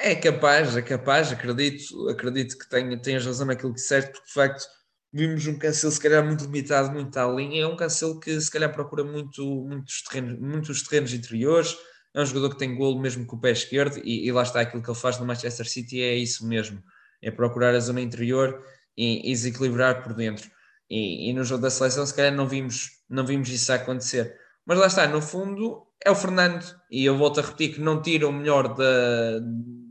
[0.00, 4.64] É capaz, é capaz, acredito, acredito que tenha, razão naquilo que disseste, porque de facto
[5.12, 8.50] vimos um Cancelo se calhar muito limitado, muito à linha, é um Cancelo que se
[8.50, 11.76] calhar procura muito, muitos, terrenos, muitos terrenos interiores,
[12.14, 14.60] é um jogador que tem golo mesmo com o pé esquerdo e, e, lá está
[14.60, 16.82] aquilo que ele faz no Manchester City é isso mesmo,
[17.22, 18.62] é procurar a zona interior
[18.96, 20.50] e, desequilibrar por dentro.
[20.90, 24.36] E, e, no jogo da seleção se calhar não vimos, não vimos isso acontecer.
[24.66, 26.64] Mas lá está, no fundo é o Fernando.
[26.90, 29.40] E eu volto a repetir que não tira o melhor da,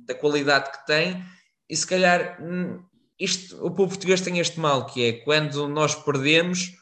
[0.06, 1.24] da qualidade que tem
[1.70, 2.84] e se calhar hum,
[3.20, 6.74] isto, o povo português tem este mal que é quando nós perdemos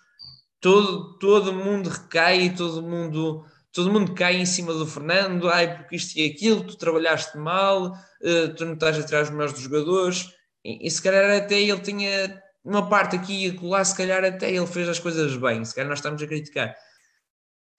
[0.60, 5.77] todo, todo mundo recai e todo mundo todo mundo cai em cima do Fernando, ai,
[5.77, 10.34] porque isto e aquilo, tu trabalhaste mal, uh, tu não estás atrás dos melhores jogadores,
[10.63, 14.51] e, e, se calhar até ele tinha uma parte aqui e lá, se calhar até
[14.51, 16.75] ele fez as coisas bem, se calhar nós estamos a criticar.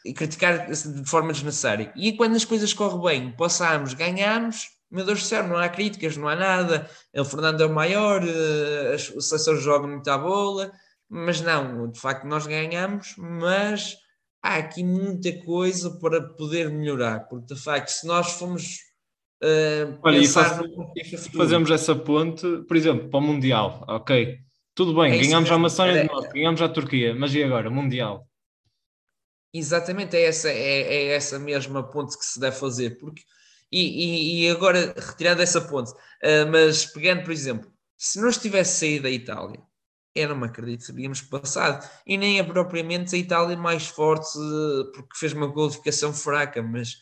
[0.04, 1.92] E criticar de forma desnecessária.
[1.94, 6.16] E quando as coisas correm bem, passamos, ganhamos, meu Deus do céu, não há críticas,
[6.16, 6.88] não há nada.
[7.14, 10.72] O Fernando é o maior, uh, a seleção joga muita bola,
[11.08, 13.96] mas não, de facto nós ganhamos, mas
[14.42, 18.78] há aqui muita coisa para poder melhorar, porque de facto, se nós formos
[19.42, 24.38] uh, Olha, pensar faz, fazemos essa ponte, por exemplo, para o Mundial, ok?
[24.74, 27.70] Tudo bem, é ganhamos a Macedónia do Norte, ganhamos a Turquia, mas e agora?
[27.70, 28.26] Mundial.
[29.52, 33.22] Exatamente, é essa, é, é essa mesma ponte que se deve fazer, porque
[33.72, 38.80] e, e, e agora retirando essa ponte, uh, mas pegando, por exemplo, se não tivesse
[38.80, 39.60] saído da Itália,
[40.28, 41.88] não me acredito que teríamos passado.
[42.06, 44.28] E nem é propriamente a Itália mais forte
[44.94, 46.96] porque fez uma qualificação fraca, mas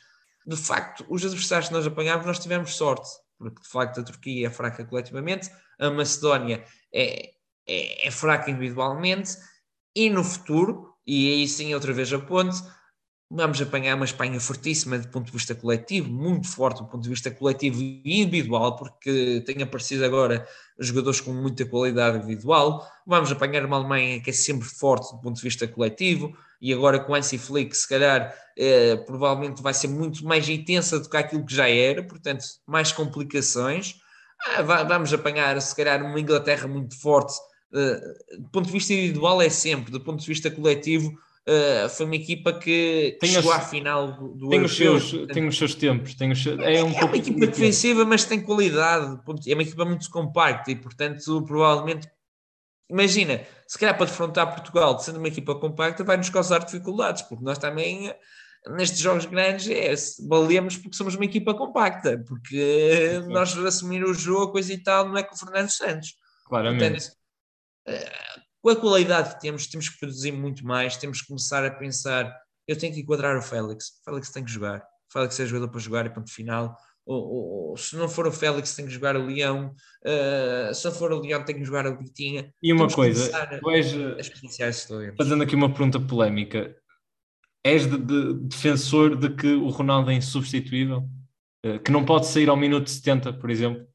[0.46, 4.46] de facto, os adversários que nós apanhámos, nós tivemos sorte, porque de facto a Turquia
[4.46, 7.32] é fraca coletivamente, a Macedónia é,
[7.66, 9.36] é, é fraca individualmente,
[9.94, 12.56] e no futuro, e aí sim outra vez a ponte,
[13.30, 17.10] vamos apanhar uma Espanha fortíssima do ponto de vista coletivo, muito forte do ponto de
[17.10, 20.46] vista coletivo e individual, porque tem aparecido agora
[20.78, 22.86] jogadores com muita qualidade individual.
[23.06, 26.98] Vamos apanhar uma Alemanha que é sempre forte do ponto de vista coletivo, e agora
[26.98, 31.44] com Hansi Flick, se calhar, eh, provavelmente vai ser muito mais intensa do que aquilo
[31.44, 33.96] que já era, portanto, mais complicações.
[34.44, 37.34] Ah, vamos apanhar, se calhar, uma Inglaterra muito forte.
[37.72, 38.00] Eh,
[38.38, 41.12] do ponto de vista individual, é sempre, do ponto de vista coletivo
[41.48, 45.48] Uh, foi uma equipa que tem chegou à final do, do tem, os seus, tem
[45.48, 46.14] os seus tempos.
[46.14, 49.18] Tem os seus, é, um é uma equipa defensiva, mas tem qualidade.
[49.46, 52.06] É uma equipa muito compacta e, portanto, provavelmente.
[52.90, 57.44] Imagina, se calhar para defrontar Portugal, sendo uma equipa compacta, vai nos causar dificuldades, porque
[57.44, 58.14] nós também,
[58.66, 59.94] nestes jogos grandes, é,
[60.28, 65.16] valemos porque somos uma equipa compacta, porque nós assumir o jogo, coisa e tal, não
[65.16, 66.14] é com o Fernando Santos.
[66.46, 67.10] Claramente.
[67.86, 71.70] Portanto, com a qualidade que temos, temos que produzir muito mais, temos que começar a
[71.70, 72.30] pensar,
[72.66, 75.70] eu tenho que enquadrar o Félix, o Félix tem que jogar, o Félix é jogador
[75.70, 76.76] para jogar e ponto final,
[77.06, 80.84] ou, ou, ou, se não for o Félix tem que jogar o Leão, uh, se
[80.84, 82.52] não for o Leão tem que jogar o Vitinha.
[82.62, 83.30] E uma coisa,
[83.68, 86.76] és, fazendo aqui uma pergunta polémica,
[87.64, 91.08] és de, de, defensor de que o Ronaldo é insubstituível?
[91.64, 93.87] Uh, que não pode sair ao minuto 70, por exemplo?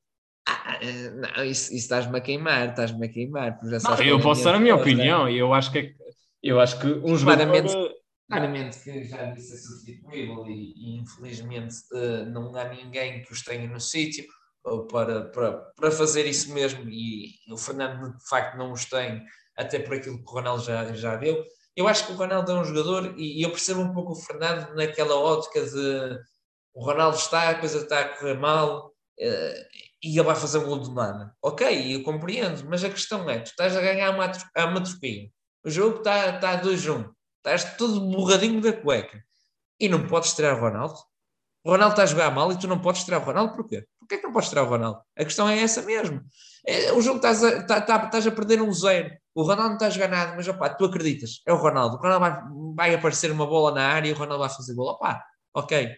[0.83, 3.57] Eh, não, isso, isso estás-me a queimar, estás-me a queimar.
[3.63, 5.93] Não, eu posso dar a minha opinião e eu acho que é,
[6.41, 7.95] eu acho que um claramente, jogador...
[8.29, 13.41] claramente que já disse é substituível e, e infelizmente uh, não há ninguém que os
[13.41, 14.25] tenha no sítio
[14.91, 19.23] para, para, para fazer isso mesmo e o Fernando de facto não os tem,
[19.57, 21.45] até por aquilo que o Ronaldo já, já deu.
[21.75, 24.21] Eu acho que o Ronaldo é um jogador e, e eu percebo um pouco o
[24.21, 26.19] Fernando naquela ótica de
[26.73, 30.65] o Ronaldo está, a coisa está a correr mal, uh, e ele vai fazer um
[30.65, 31.33] gol do nada.
[31.41, 35.29] Ok, eu compreendo, mas a questão é: tu estás a ganhar a uma trofia,
[35.65, 39.23] o jogo está, está 2-1, estás todo borradinho da cueca
[39.79, 40.95] e não podes tirar o Ronaldo.
[41.65, 43.85] O Ronaldo está a jogar mal e tu não podes tirar o Ronaldo, porquê?
[43.97, 44.99] Porquê que não podes tirar o Ronaldo?
[45.17, 46.21] A questão é essa mesmo.
[46.67, 49.09] É, o jogo estás a, tá, tá, estás a perder um zero.
[49.33, 51.95] O Ronaldo não está a jogar nada, mas opá, tu acreditas, é o Ronaldo.
[51.95, 52.41] O Ronaldo vai,
[52.75, 54.89] vai aparecer uma bola na área e o Ronaldo vai fazer gol.
[54.89, 55.95] Opá, ok.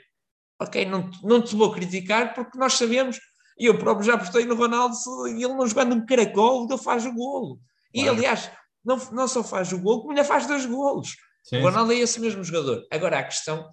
[0.62, 3.20] Ok, não, não te vou criticar porque nós sabemos
[3.58, 4.96] e eu próprio já apostei no Ronaldo
[5.28, 7.60] e ele não jogando um caracol, ele faz o golo.
[7.94, 8.18] E claro.
[8.18, 8.52] aliás,
[8.84, 11.16] não, não só faz o golo, como ainda faz dois golos.
[11.44, 12.86] Sim, o Ronaldo é esse mesmo jogador.
[12.92, 13.72] Agora a questão,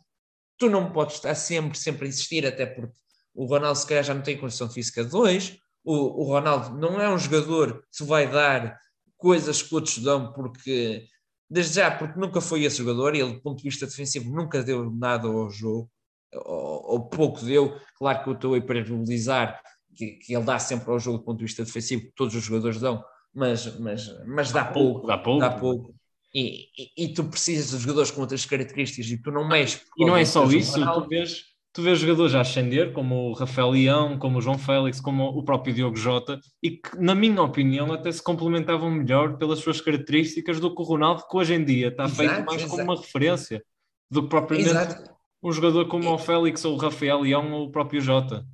[0.58, 2.94] tu não podes estar sempre, sempre a insistir, até porque
[3.34, 5.56] o Ronaldo se calhar já não tem condição física de dois.
[5.84, 8.78] O, o Ronaldo não é um jogador que vai dar
[9.16, 11.06] coisas que outros dão, porque
[11.48, 14.62] desde já, porque nunca foi esse jogador, e ele, do ponto de vista defensivo, nunca
[14.62, 15.90] deu nada ao jogo,
[16.32, 17.78] ou, ou pouco deu.
[17.96, 19.60] Claro que eu estou a hiperbolizar
[19.94, 22.42] que, que ele dá sempre ao jogo do ponto de vista defensivo, que todos os
[22.42, 25.40] jogadores dão, mas, mas, mas dá, dá pouco, pouco, dá pouco.
[25.40, 25.94] Dá pouco.
[26.34, 29.82] E, e, e, tu precisas de jogadores com outras características e tu não mexes.
[29.98, 33.70] E não é só isso, tu vês, tu vês jogadores a ascender, como o Rafael
[33.70, 37.92] Leão, como o João Félix, como o próprio Diogo Jota, e que, na minha opinião,
[37.92, 41.88] até se complementavam melhor pelas suas características do que o Ronaldo, que hoje em dia
[41.88, 42.70] está exato, feito mais exato.
[42.70, 43.62] como uma referência
[44.10, 45.10] do que propriamente exato.
[45.42, 48.46] um jogador como o Félix ou o Rafael Leão ou o próprio Jota.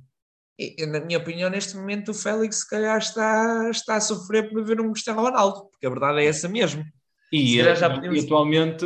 [0.59, 4.61] E, na minha opinião, neste momento, o Félix, se calhar, está, está a sofrer por
[4.65, 6.83] ver um Cristiano Ronaldo, porque a verdade é essa mesmo.
[7.31, 8.21] E, eh, podemos...
[8.21, 8.85] e atualmente,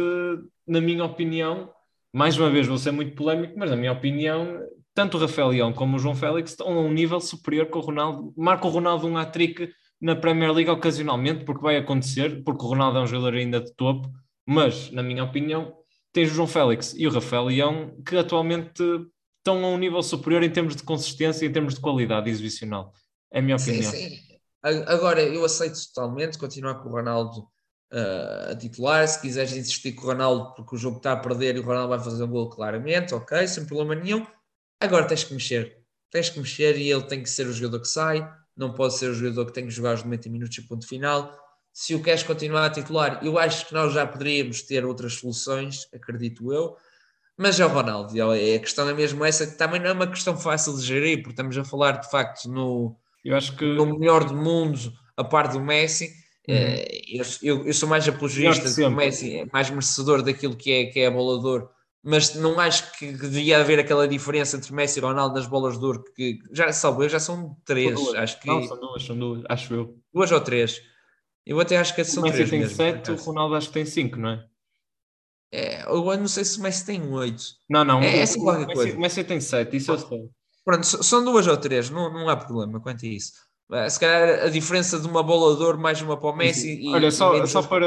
[0.67, 1.71] na minha opinião,
[2.13, 4.59] mais uma vez vou ser muito polémico, mas na minha opinião,
[4.93, 7.81] tanto o Rafael Leão como o João Félix estão a um nível superior que o
[7.81, 8.31] Ronaldo.
[8.38, 12.99] Marca o Ronaldo um hat-trick na Premier League ocasionalmente, porque vai acontecer, porque o Ronaldo
[12.99, 14.07] é um jogador ainda de topo,
[14.45, 15.73] mas, na minha opinião,
[16.12, 18.83] tens o João Félix e o Rafael Leão, que atualmente
[19.43, 22.93] estão a um nível superior em termos de consistência e em termos de qualidade exibicional.
[23.29, 23.91] É a minha opinião.
[23.91, 24.34] Sim, sim.
[24.63, 27.39] Agora, eu aceito totalmente continuar com o Ronaldo
[27.91, 29.06] uh, a titular.
[29.06, 31.89] Se quiseres insistir com o Ronaldo porque o jogo está a perder e o Ronaldo
[31.89, 34.25] vai fazer um gol claramente, ok, sem problema nenhum.
[34.79, 35.77] Agora tens que mexer.
[36.10, 38.25] Tens que mexer e ele tem que ser o jogador que sai.
[38.56, 41.38] Não pode ser o jogador que tem que jogar os 90 minutos e ponto final.
[41.73, 45.88] se o queres continuar a titular, eu acho que nós já poderíamos ter outras soluções,
[45.91, 46.77] acredito eu.
[47.38, 50.08] Mas é o Ronaldo, é, a questão é mesmo essa, que também não é uma
[50.08, 53.65] questão fácil de gerir, porque estamos a falar de facto no, eu acho que...
[53.65, 56.12] no melhor do mundo, a par do Messi.
[56.48, 56.56] Uhum.
[57.08, 60.72] Eu, eu, eu, sou mais apologista de que o Messi é mais merecedor daquilo que
[60.72, 61.69] é, que é a bolador
[62.04, 65.86] mas não acho que devia haver aquela diferença entre Messi e Ronaldo nas bolas de
[65.86, 68.15] ouro, que já salvo já são três, duas.
[68.15, 68.48] acho que...
[68.48, 69.98] Não, são duas, são duas, acho eu.
[70.13, 70.82] Duas ou três.
[71.46, 73.74] Eu até acho que são o Messi três tem mesmo, sete, o Ronaldo acho que
[73.74, 74.46] tem cinco, não é?
[75.56, 77.44] É, eu não sei se o Messi tem oito.
[77.70, 78.98] Não, não, é, é assim qualquer Messi, coisa.
[78.98, 80.28] O Messi tem sete, isso eu sei.
[80.66, 83.34] Pronto, são duas ou três, não, não há problema quanto a isso.
[83.72, 86.82] Eh, se calhar a diferença de uma bola de ouro mais uma para o Messi.
[86.82, 87.86] E, Olha, só, só para,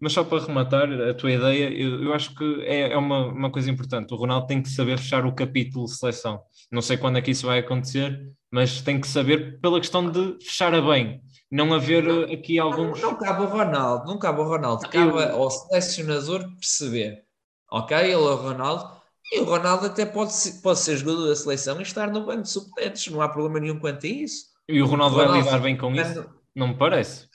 [0.00, 3.50] mas só para rematar a tua ideia, eu, eu acho que é, é uma, uma
[3.50, 4.14] coisa importante.
[4.14, 6.40] O Ronaldo tem que saber fechar o capítulo de seleção.
[6.70, 10.36] Não sei quando é que isso vai acontecer, mas tem que saber pela questão de
[10.40, 11.20] fechar a bem.
[11.52, 12.98] Não haver não, aqui alguns.
[12.98, 15.18] Não, não cabe ao Ronaldo, não cabe ao Ronaldo, cabe eu...
[15.18, 17.24] ao selecionador perceber.
[17.70, 18.90] Ok, ele é o Ronaldo,
[19.30, 22.42] e o Ronaldo até pode ser, pode ser jogador da seleção e estar no banco
[22.42, 24.46] de suplentes, não há problema nenhum quanto a isso.
[24.66, 26.24] E o Ronaldo, o Ronaldo vai lidar bem com isso?
[26.56, 27.28] Não me parece.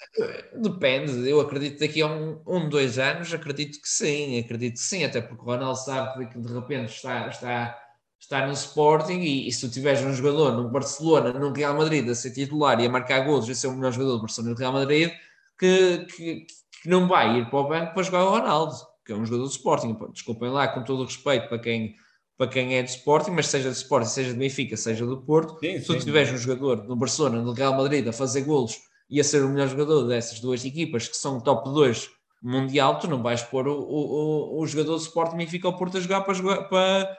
[0.55, 4.83] Depende, eu acredito que daqui a um, um, dois anos, acredito que sim, acredito que
[4.83, 7.79] sim, até porque o Ronaldo sabe que de repente está, está,
[8.19, 12.09] está no Sporting e, e se tu tiveres um jogador no Barcelona, no Real Madrid
[12.09, 14.55] a ser titular e a marcar golos, a ser o melhor jogador do Barcelona e
[14.55, 15.11] do Real Madrid,
[15.57, 16.45] que, que,
[16.81, 18.75] que, não vai ir para o banco para jogar o Ronaldo,
[19.05, 19.97] que é um jogador do Sporting.
[20.11, 21.95] Desculpem lá, com todo o respeito para quem
[22.37, 25.57] para quem é de Sporting, mas seja de Sporting, seja de Benfica, seja do Porto,
[25.59, 28.77] sim, se tu tiveres um jogador no Barcelona, no Real Madrid, a fazer golos
[29.09, 33.07] e a ser o melhor jogador dessas duas equipas, que são top 2 mundial, tu
[33.07, 36.33] não vais pôr o, o, o jogador do Sporting Benfica ao Porto a jogar para,
[36.35, 37.17] jogar, para,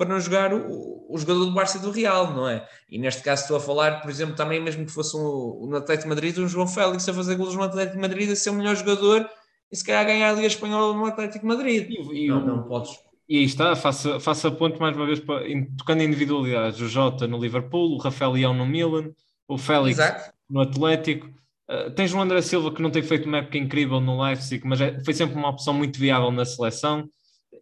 [0.00, 2.66] para não jogar o, o jogador do Barça e do Real, não é?
[2.88, 6.08] E neste caso estou a falar, por exemplo, também mesmo que fosse um, no Atlético
[6.08, 9.28] Madrid, um João Félix a fazer golos no Atlético Madrid, a ser o melhor jogador
[9.70, 11.90] e se calhar ganhar a Liga Espanhola no Atlético Madrid.
[11.90, 15.44] E, e não, não podes e aí está, faça, faça ponto mais uma vez, para,
[15.78, 19.12] tocando em individualidades, o Jota no Liverpool, o Rafael Leão no Milan,
[19.46, 20.32] o Félix Exato.
[20.48, 21.28] no Atlético,
[21.70, 24.80] uh, tens o André Silva que não tem feito uma época incrível no Leipzig, mas
[24.80, 27.08] é, foi sempre uma opção muito viável na seleção,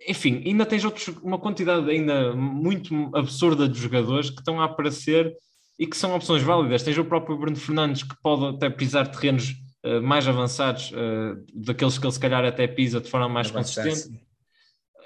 [0.07, 5.35] enfim, ainda tens outros, uma quantidade ainda muito absurda de jogadores que estão a aparecer
[5.79, 9.55] e que são opções válidas, tens o próprio Bruno Fernandes que pode até pisar terrenos
[9.85, 14.09] uh, mais avançados, uh, daqueles que ele se calhar até pisa de forma mais consistente,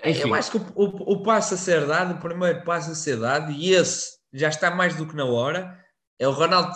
[0.05, 0.29] enfim.
[0.29, 3.19] Eu acho que o, o, o passo a ser dado, o primeiro passo a ser
[3.19, 5.79] dado, e esse já está mais do que na hora,
[6.19, 6.73] é o Ronaldo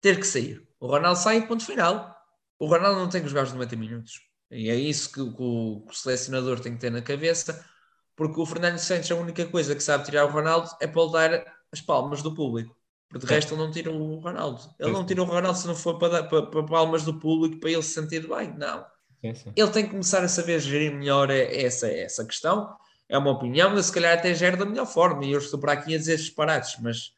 [0.00, 0.66] ter que sair.
[0.80, 2.16] O Ronaldo sai ponto final.
[2.58, 4.27] O Ronaldo não tem que jogar os 90 minutos.
[4.50, 7.64] E é isso que, que, o, que o selecionador tem que ter na cabeça,
[8.16, 11.12] porque o Fernando Santos, a única coisa que sabe tirar o Ronaldo é para lhe
[11.12, 12.76] dar as palmas do público.
[13.08, 14.60] Porque de resto ele não tira o Ronaldo.
[14.78, 17.58] Ele não tira o Ronaldo se não for para, dar, para, para palmas do público
[17.58, 18.52] para ele se sentir bem.
[18.56, 18.84] Não.
[19.20, 19.52] Sim, sim.
[19.56, 22.76] Ele tem que começar a saber gerir melhor essa, essa questão.
[23.08, 25.24] É uma opinião, mas se calhar até gera da melhor forma.
[25.24, 27.12] E eu estou para aqui a dizer disparates, mas,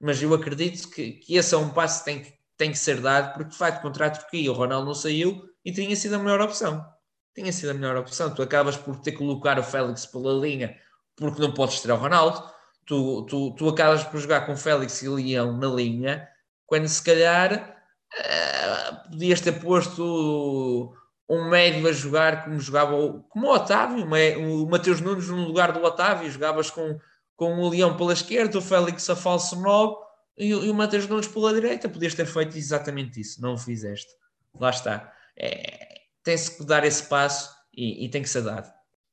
[0.00, 3.00] mas eu acredito que, que esse é um passo que tem, que tem que ser
[3.00, 6.18] dado, porque de facto contra a Turquia o Ronaldo não saiu e tinha sido a
[6.20, 6.86] melhor opção.
[7.34, 8.32] Tinha sido a melhor opção.
[8.32, 10.76] Tu acabas por ter que colocar o Félix pela linha
[11.16, 12.48] porque não podes tirar o Ronaldo.
[12.86, 16.28] Tu, tu, tu acabas por jogar com o Félix e Leão na linha,
[16.66, 17.76] quando se calhar
[18.14, 20.94] uh, podias ter posto
[21.28, 22.92] um médio a jogar como jogava
[23.28, 26.96] como o Otávio, o Mateus Nunes no lugar do Otávio, jogavas com,
[27.34, 29.96] com o Leão pela esquerda, o Félix a falso 9
[30.38, 31.88] e, e o Mateus Nunes pela direita.
[31.88, 34.12] Podias ter feito exatamente isso, não o fizeste.
[34.54, 35.12] Lá está.
[35.38, 38.68] É, tem-se que dar esse passo e, e tem que ser dado.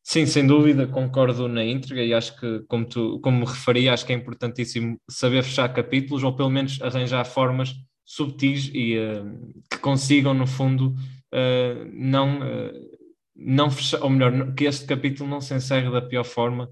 [0.06, 4.12] Sim, sem dúvida, concordo na íntegra e acho que, como, tu, como referi, acho que
[4.12, 7.74] é importantíssimo saber fechar capítulos ou pelo menos arranjar formas
[8.06, 10.90] subtis e uh, que consigam, no fundo,
[11.34, 12.74] uh, não, uh,
[13.34, 16.70] não fechar, ou melhor, que este capítulo não se encerre da pior forma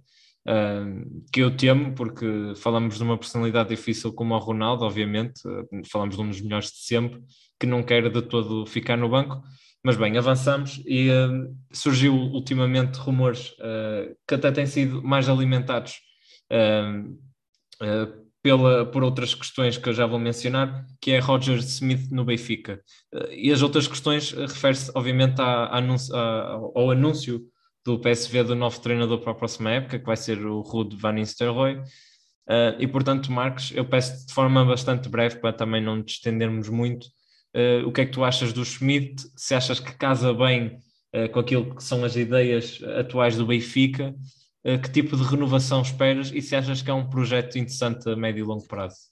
[0.48, 5.42] uh, que eu temo, porque falamos de uma personalidade difícil como o Ronaldo, obviamente,
[5.92, 7.22] falamos de um dos melhores de sempre,
[7.60, 9.42] que não quer de todo ficar no banco.
[9.84, 11.10] Mas bem, avançamos e
[11.72, 13.56] surgiu ultimamente rumores
[14.28, 16.00] que até têm sido mais alimentados
[18.44, 22.82] pela, por outras questões que eu já vou mencionar, que é Roger Smith no Benfica.
[23.32, 27.42] E as outras questões refere-se, obviamente, à, à, ao anúncio
[27.86, 31.14] do PSV do novo treinador para a próxima época, que vai ser o Ruud van
[31.14, 31.78] Nistelrooy.
[32.48, 36.70] Uh, e, portanto, Marcos, eu peço de forma bastante breve, para também não nos estendermos
[36.70, 37.06] muito,
[37.56, 39.24] uh, o que é que tu achas do Schmidt?
[39.36, 40.80] Se achas que casa bem
[41.16, 44.14] uh, com aquilo que são as ideias atuais do Benfica
[44.64, 48.16] eh, que tipo de renovação esperas e se achas que é um projeto interessante a
[48.16, 49.10] médio e longo prazo?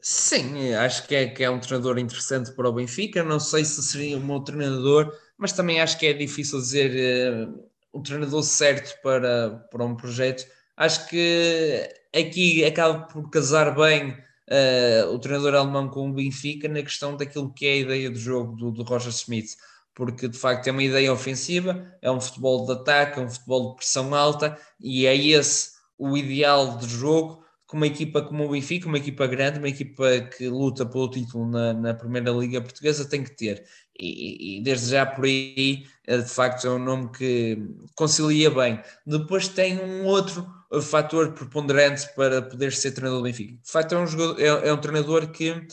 [0.00, 3.24] Sim, acho que é, que é um treinador interessante para o Benfica.
[3.24, 7.67] Não sei se seria um meu treinador, mas também acho que é difícil dizer uh,
[7.92, 10.46] o treinador certo para, para um projeto.
[10.76, 16.82] Acho que aqui acaba por casar bem uh, o treinador alemão com o Benfica na
[16.82, 19.56] questão daquilo que é a ideia do jogo do, do Roger Smith,
[19.94, 23.70] porque de facto é uma ideia ofensiva, é um futebol de ataque, é um futebol
[23.70, 28.50] de pressão alta e é esse o ideal de jogo com uma equipa como o
[28.50, 33.06] Benfica, uma equipa grande, uma equipa que luta pelo título na, na Primeira Liga Portuguesa,
[33.06, 33.62] tem que ter.
[33.98, 37.58] E, e, desde já por aí, eh, de facto, é um nome que
[37.94, 38.80] concilia bem.
[39.04, 40.46] Depois tem um outro
[40.82, 43.54] fator preponderante para poder ser treinador do Benfica.
[43.54, 45.66] De facto, é um, jogador, é, é um treinador que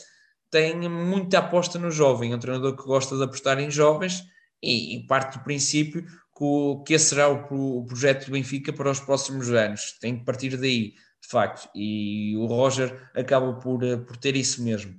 [0.49, 4.23] tem muita aposta no jovem, é um treinador que gosta de apostar em jovens
[4.61, 8.73] e, e parte do princípio que, o, que esse será o, o projeto do Benfica
[8.73, 9.97] para os próximos anos.
[9.99, 10.93] Tem que partir daí
[11.25, 14.95] de facto, e o Roger acaba por, eh, por ter isso mesmo.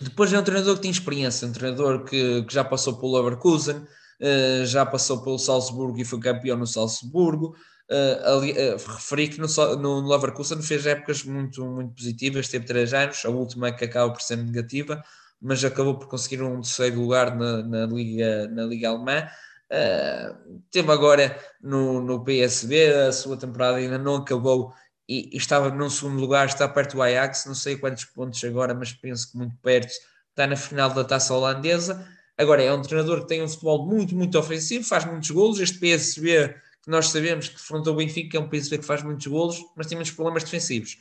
[0.00, 3.76] Depois é um treinador que tem experiência, um treinador que, que já passou pelo Leverkusen,
[3.76, 7.54] uh, já passou pelo Salzburgo e foi campeão no Salzburgo.
[7.90, 9.46] Uh, ali, uh, referi que no,
[9.76, 14.22] no, Leverkusen fez épocas muito, muito positivas, teve três anos, a última que acaba por
[14.22, 15.02] ser negativa,
[15.42, 19.26] mas acabou por conseguir um terceiro lugar na, na, Liga, na Liga Alemã.
[19.70, 24.72] Uh, teve agora no, no PSB, a sua temporada ainda não acabou
[25.10, 28.72] e, e, estava num segundo lugar, está perto do Ajax, não sei quantos pontos agora,
[28.72, 29.92] mas penso que muito perto,
[30.28, 32.06] está na final da taça holandesa.
[32.38, 35.58] Agora, é um treinador que tem um futebol muito, muito ofensivo, faz muitos golos.
[35.58, 36.54] Este PSV,
[36.84, 39.88] que nós sabemos que defrontou o Benfica, é um PSV que faz muitos golos, mas
[39.88, 40.96] tem muitos problemas defensivos.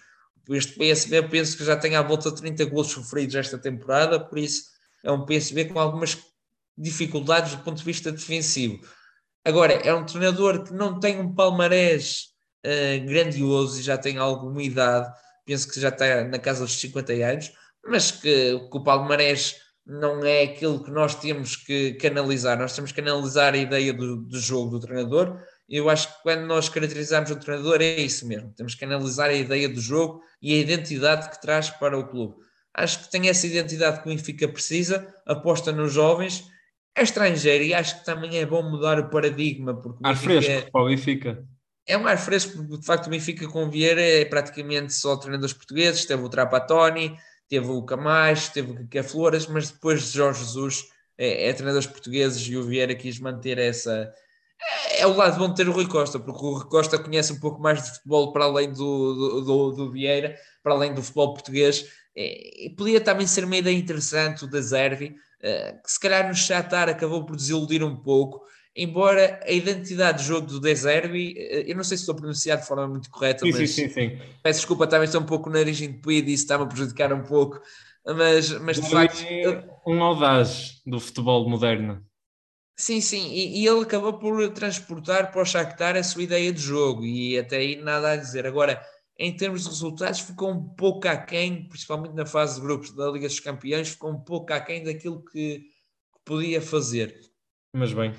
[0.49, 4.39] Este PSV, penso que já tem à volta de 30 golos sofridos esta temporada, por
[4.39, 4.71] isso
[5.03, 6.17] é um PSV com algumas
[6.75, 8.83] dificuldades do ponto de vista defensivo.
[9.45, 12.28] Agora, é um treinador que não tem um palmarés
[12.65, 15.11] uh, grandioso e já tem alguma idade,
[15.45, 17.51] penso que já está na casa dos 50 anos,
[17.85, 19.55] mas que, que o Palmarés
[19.85, 22.57] não é aquilo que nós temos que, analisar.
[22.57, 25.41] Nós temos que analisar a ideia do, do jogo do treinador.
[25.67, 28.53] Eu acho que quando nós caracterizamos o treinador é isso mesmo.
[28.55, 32.35] Temos que analisar a ideia do jogo e a identidade que traz para o clube.
[32.71, 36.43] Acho que tem essa identidade que o Benfica precisa, aposta nos jovens,
[36.95, 39.73] é estrangeiro e acho que também é bom mudar o paradigma.
[39.73, 41.43] Porque Ar fresco para o Benfica
[41.89, 45.53] é um ar fresco, porque de facto o Benfica com Vieira é praticamente só treinadores
[45.53, 47.17] portugueses, teve o Trapatoni,
[47.49, 50.85] teve o Camacho, teve o Cafloras, mas depois de Jorge Jesus
[51.17, 54.13] é, é treinadores portugueses e o Vieira quis manter essa...
[54.91, 57.33] É, é o lado bom de ter o Rui Costa, porque o Rui Costa conhece
[57.33, 61.01] um pouco mais de futebol para além do, do, do, do Vieira, para além do
[61.01, 65.91] futebol português, é, e podia também ser uma ideia interessante o da Zervi, é, que
[65.91, 68.45] se calhar no Shakhtar acabou por desiludir um pouco,
[68.81, 72.59] embora a identidade de jogo do Deserbi, eh, eu não sei se estou a pronunciar
[72.59, 74.19] de forma muito correta, sim, mas sim, sim, sim.
[74.41, 77.61] peço desculpa, também estou um pouco nariz entupido e isso está-me a prejudicar um pouco,
[78.05, 79.21] mas, mas de facto...
[79.23, 82.03] É um audaz do futebol moderno.
[82.79, 86.61] Sim, sim, e, e, ele acabou por transportar para o Shakhtar a sua ideia de
[86.61, 88.47] jogo e até aí nada a dizer.
[88.47, 88.81] Agora,
[89.17, 93.27] em termos de resultados, ficou um pouco aquém, principalmente na fase de grupos da Liga
[93.27, 97.19] dos Campeões, ficou um pouco aquém daquilo que, que podia fazer.
[97.73, 98.13] Mas bem.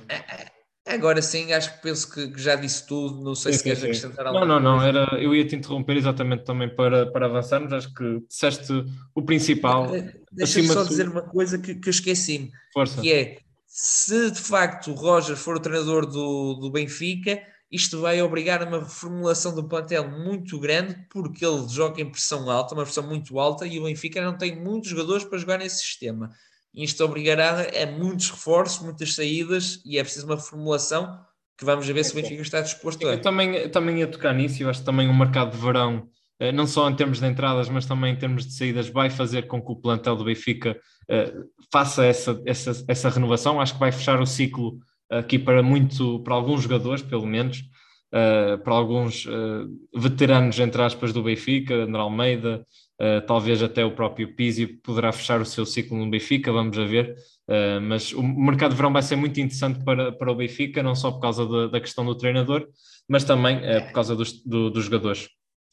[0.86, 3.22] Agora sim, acho que penso que, que já disse tudo.
[3.22, 4.40] Não sei sim, se queres acrescentar algo.
[4.40, 4.82] Não, não, não.
[4.82, 7.72] Era, eu ia te interromper exatamente também para, para avançarmos.
[7.72, 8.72] Acho que disseste
[9.14, 9.88] o principal.
[10.32, 12.50] Deixa-me só dizer uma coisa que, que eu esqueci-me.
[12.72, 13.00] Força.
[13.00, 17.40] Que é, se de facto o Roger for o treinador do, do Benfica,
[17.70, 22.50] isto vai obrigar a uma reformulação do plantel muito grande, porque ele joga em pressão
[22.50, 25.78] alta, uma pressão muito alta, e o Benfica não tem muitos jogadores para jogar nesse
[25.78, 26.30] sistema.
[26.74, 31.18] Isto obrigará a muitos reforços, muitas saídas e é preciso uma formulação
[31.58, 33.12] que vamos ver se o Benfica está disposto a.
[33.12, 36.08] Eu também, também ia tocar nisso, eu acho que também o mercado de verão,
[36.38, 39.46] eh, não só em termos de entradas, mas também em termos de saídas, vai fazer
[39.46, 40.78] com que o plantel do Benfica
[41.10, 43.60] uh, faça essa, essa, essa renovação.
[43.60, 44.78] Acho que vai fechar o ciclo
[45.10, 51.12] aqui para muito, para alguns jogadores, pelo menos, uh, para alguns uh, veteranos, entre aspas,
[51.12, 52.66] do Benfica, André Almeida,
[53.00, 56.84] Uh, talvez até o próprio Pizzi poderá fechar o seu ciclo no Benfica, vamos a
[56.84, 57.16] ver.
[57.48, 60.94] Uh, mas o mercado de verão vai ser muito interessante para, para o Benfica, não
[60.94, 62.68] só por causa da, da questão do treinador,
[63.08, 65.30] mas também uh, por causa dos, do, dos jogadores.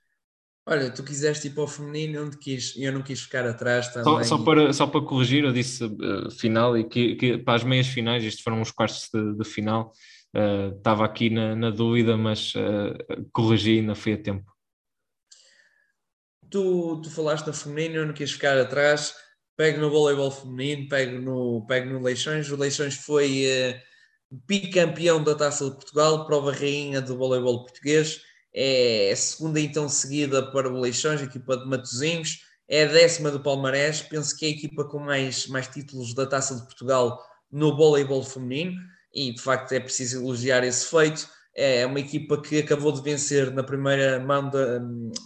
[0.65, 4.03] Olha, tu quiseste ir para o feminino, onde quis, eu não quis ficar atrás também.
[4.03, 7.63] Só, só para, só para corrigir, eu disse uh, final e que, que, para as
[7.63, 9.91] meias finais, isto foram os quartos de, de final,
[10.35, 12.95] uh, estava aqui na, na dúvida, mas uh,
[13.33, 14.52] corrigi ainda fui a tempo
[16.53, 19.15] tu, tu falaste na feminino, não quis ficar atrás.
[19.57, 22.49] Pego no voleibol feminino, pego no, pego no Leixões.
[22.51, 28.21] O Leixões foi uh, bicampeão da Taça de Portugal, prova rainha do voleibol português.
[28.55, 32.41] É segunda então seguida para o Leixões, equipa de Matosinhos.
[32.67, 34.01] É décima do Palmarés.
[34.01, 37.19] Penso que é a equipa com mais, mais títulos da Taça de Portugal
[37.51, 38.79] no voleibol feminino.
[39.11, 43.51] E de facto é preciso elogiar esse feito é uma equipa que acabou de vencer
[43.51, 44.59] na primeira mão de,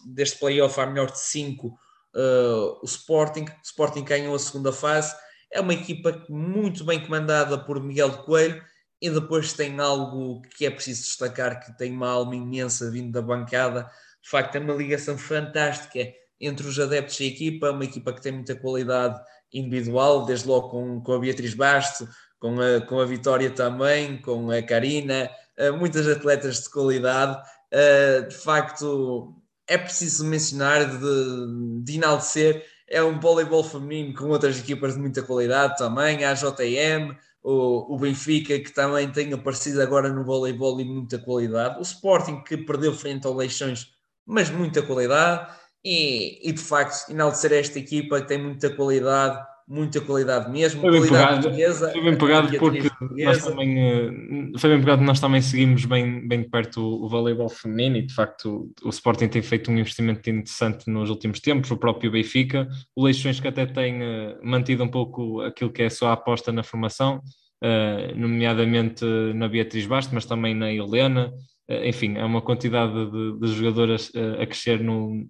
[0.06, 3.44] deste playoff à melhor de 5 uh, o Sporting.
[3.44, 5.16] O Sporting ganhou a segunda fase.
[5.52, 8.62] É uma equipa muito bem comandada por Miguel Coelho
[9.02, 13.22] e depois tem algo que é preciso destacar, que tem uma alma imensa vindo da
[13.22, 13.90] bancada.
[14.22, 16.00] De facto, é uma ligação fantástica
[16.40, 19.20] entre os adeptos e a equipa, uma equipa que tem muita qualidade
[19.54, 22.08] individual, desde logo com, com a Beatriz Basto,
[22.40, 25.30] com a, com a Vitória também, com a Karina,
[25.78, 27.38] muitas atletas de qualidade.
[27.74, 29.36] Uh, de facto,
[29.68, 35.22] é preciso mencionar, de, de enaltecer, é um voleibol feminino com outras equipas de muita
[35.22, 40.86] qualidade também, a JM, o, o Benfica, que também tem aparecido agora no voleibol e
[40.86, 43.92] muita qualidade, o Sporting, que perdeu frente ao Leixões,
[44.26, 45.54] mas muita qualidade,
[45.84, 50.80] e, e de facto enaltecer esta equipa que tem muita qualidade, muita qualidade mesmo.
[50.80, 51.52] Foi bem pegado,
[51.92, 52.90] foi bem pegado porque
[53.26, 54.12] nós também, eh,
[54.58, 58.04] foi bem pegado, nós também seguimos bem, bem de perto o, o voleibol feminino e
[58.04, 62.10] de facto o, o Sporting tem feito um investimento interessante nos últimos tempos, o próprio
[62.10, 66.14] Benfica, o Leixões que até tem uh, mantido um pouco aquilo que é a sua
[66.14, 67.22] aposta na formação,
[67.62, 69.04] uh, nomeadamente
[69.36, 71.34] na Beatriz Basto, mas também na Helena,
[71.70, 75.28] uh, enfim, é uma quantidade de, de jogadoras a crescer no,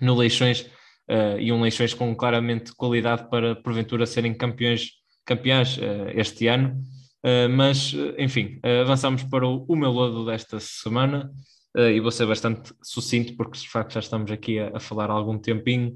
[0.00, 0.68] no Leixões
[1.10, 4.92] uh, e um Leixões com claramente qualidade para porventura serem campeões,
[5.26, 6.80] campeões uh, este ano.
[7.24, 11.30] Uh, mas, enfim, avançamos para o, o, meu lodo desta semana
[11.76, 15.12] e vou ser bastante sucinto porque de facto já estamos aqui a, a falar há
[15.12, 15.92] algum tempinho.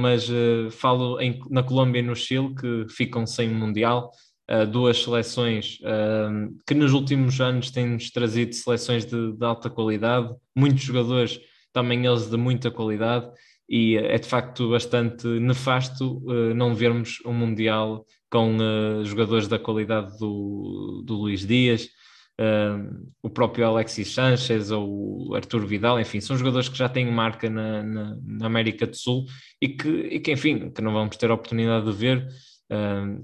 [0.00, 0.30] mas
[0.70, 4.10] falo em, na Colômbia e no Chile que ficam sem Mundial.
[4.50, 10.34] Uh, duas seleções uh, que nos últimos anos têm-nos trazido seleções de, de, alta qualidade,
[10.54, 11.40] muitos jogadores,
[11.72, 13.30] também eles de muita qualidade,
[13.72, 19.58] e é de facto bastante nefasto uh, não vermos um Mundial com uh, jogadores da
[19.58, 21.88] qualidade do, do Luís Dias,
[22.38, 27.10] uh, o próprio Alexis Sanchez ou o Arthur Vidal, enfim, são jogadores que já têm
[27.10, 29.24] marca na, na, na América do Sul
[29.58, 32.28] e que, e que, enfim, que não vamos ter a oportunidade de ver.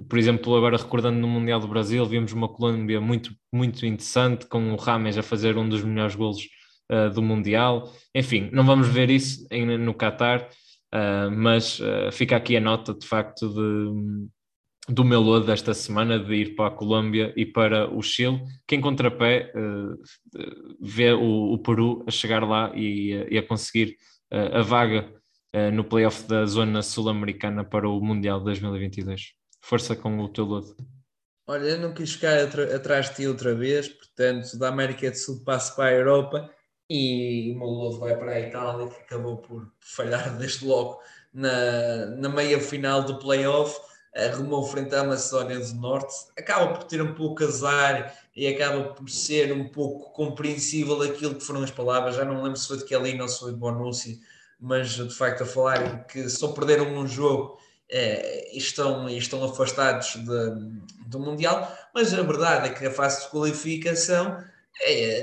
[0.08, 4.72] por exemplo, agora recordando no Mundial do Brasil, vimos uma Colômbia muito, muito interessante, com
[4.72, 6.40] o Rames a fazer um dos melhores golos
[6.90, 7.92] uh, do Mundial.
[8.14, 10.48] Enfim, não vamos ver isso em, no Qatar,
[10.94, 16.18] uh, mas uh, fica aqui a nota de facto de, do meu lodo desta semana
[16.18, 19.52] de ir para a Colômbia e para o Chile, que em contrapé
[20.80, 23.96] vê o, o, Peru a chegar lá e, e a conseguir
[24.30, 25.12] a vaga
[25.74, 29.32] no playoff da zona sul-americana para o Mundial 2022.
[29.60, 30.74] Força com o teu lodo.
[31.46, 32.38] Olha, eu não quis ficar
[32.74, 36.50] atrás de ti outra vez, portanto, da América do Sul passo para a Europa
[36.88, 41.00] e o meu lodo vai para a Itália, que acabou por falhar desde logo
[41.32, 43.78] na, na meia final do playoff,
[44.16, 49.08] arrumou frente à Macedónia do Norte, acaba por ter um pouco azar e acaba por
[49.08, 52.84] ser um pouco compreensível aquilo que foram as palavras, já não lembro se foi de
[52.84, 54.20] Kelly ou se foi de Bonucci,
[54.58, 57.58] mas de facto a falar que só perderam um jogo
[57.90, 63.30] é, estão, estão afastados de, do Mundial, mas a verdade é que a fase de
[63.30, 64.42] qualificação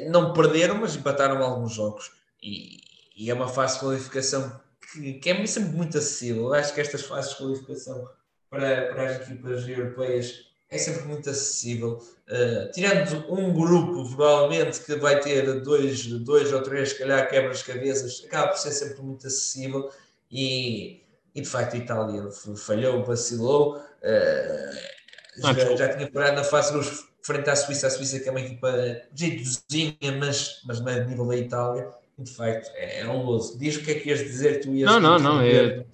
[0.10, 2.12] não perderam, mas empataram alguns jogos.
[2.42, 2.80] E,
[3.16, 4.60] e, é uma fase de qualificação
[4.92, 6.44] que, que é sempre muito acessível.
[6.44, 8.08] Eu acho que estas fases de qualificação
[8.50, 12.02] para, para as equipas europeias é sempre muito acessível.
[12.28, 18.24] Uh, tirando um grupo, provavelmente, que vai ter dois, dois ou três, se calhar, quebras-cabeças,
[18.26, 19.90] acaba por ser sempre muito acessível.
[20.32, 21.02] E,
[21.34, 23.78] e de facto, a Itália falhou, vacilou.
[23.78, 24.95] Uh,
[25.38, 27.88] já, já, tinha parado na fase dos frente à Suíça.
[27.88, 28.72] A Suíça, que é uma equipa
[29.14, 33.58] jeitozinha, mas, mas não é de nível da Itália de facto, é, é um loso.
[33.60, 35.42] Diz o que é que ias dizer, tu ias Não, não, não.
[35.42, 35.86] É,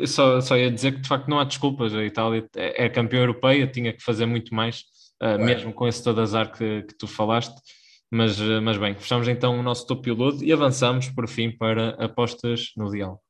[0.00, 1.94] é, só, só ia dizer que de facto não há desculpas.
[1.94, 4.84] A Itália é, é campeã europeia, tinha que fazer muito mais,
[5.20, 5.44] claro.
[5.44, 7.54] mesmo com esse todo azar que, que tu falaste.
[8.10, 11.90] Mas, uh, mas bem, fechamos então o nosso topo piloto e avançamos por fim para
[12.04, 13.23] apostas no diálogo.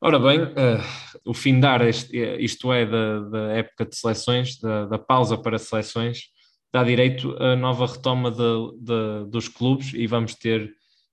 [0.00, 0.80] Ora bem, uh,
[1.24, 6.28] o findar, este, isto é, da, da época de seleções, da, da pausa para seleções,
[6.72, 8.38] dá direito a nova retoma de,
[8.78, 10.66] de, dos clubes e vamos ter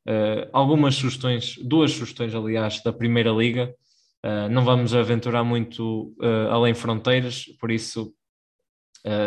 [0.08, 3.74] uh, algumas sugestões, duas sugestões, aliás, da Primeira Liga.
[4.24, 6.16] Uh, não vamos aventurar muito
[6.52, 8.14] além fronteiras, por isso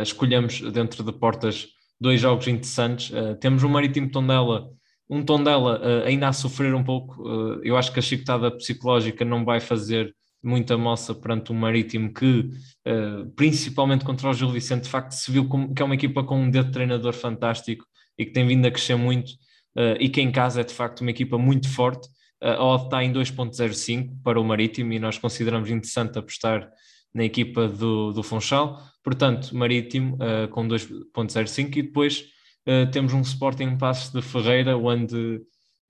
[0.02, 1.68] escolhemos dentro de portas
[2.00, 3.12] dois jogos interessantes.
[3.40, 4.68] temos o Marítimo Tondela,
[5.08, 7.22] um Tondela ainda a sofrer um pouco.
[7.62, 12.50] eu acho que a chicotada psicológica não vai fazer muita moça perante o Marítimo que,
[12.86, 16.22] uh, principalmente contra o Gil Vicente, de facto se viu como, que é uma equipa
[16.22, 17.84] com um dedo de treinador fantástico
[18.16, 19.30] e que tem vindo a crescer muito
[19.76, 22.08] uh, e que em casa é de facto uma equipa muito forte.
[22.42, 26.68] Uh, a odd está em 2.05 para o Marítimo e nós consideramos interessante apostar
[27.12, 28.80] na equipa do, do Funchal.
[29.02, 32.24] Portanto, Marítimo uh, com 2.05 e depois
[32.92, 35.40] temos um Sporting Passos de Ferreira onde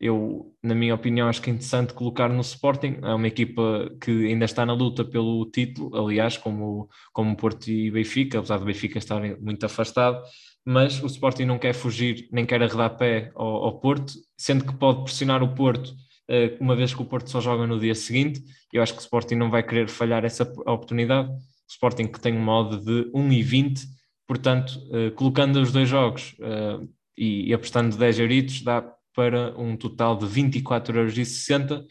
[0.00, 2.98] eu, na minha opinião, acho que é interessante colocar no Sporting.
[3.02, 7.90] É uma equipa que ainda está na luta pelo título, aliás, como, como Porto e
[7.90, 10.22] Benfica, apesar do Benfica estar muito afastado,
[10.64, 14.74] mas o Sporting não quer fugir, nem quer arredar pé ao, ao Porto, sendo que
[14.74, 15.92] pode pressionar o Porto,
[16.28, 18.42] eh, uma vez que o Porto só joga no dia seguinte.
[18.72, 21.28] Eu acho que o Sporting não vai querer falhar essa oportunidade.
[21.30, 23.80] O Sporting que tem um modo de 1,20,
[24.28, 26.80] portanto, eh, colocando os dois jogos eh,
[27.16, 31.86] e, apostando 10 euritos, dá para um total de 24,60 euros.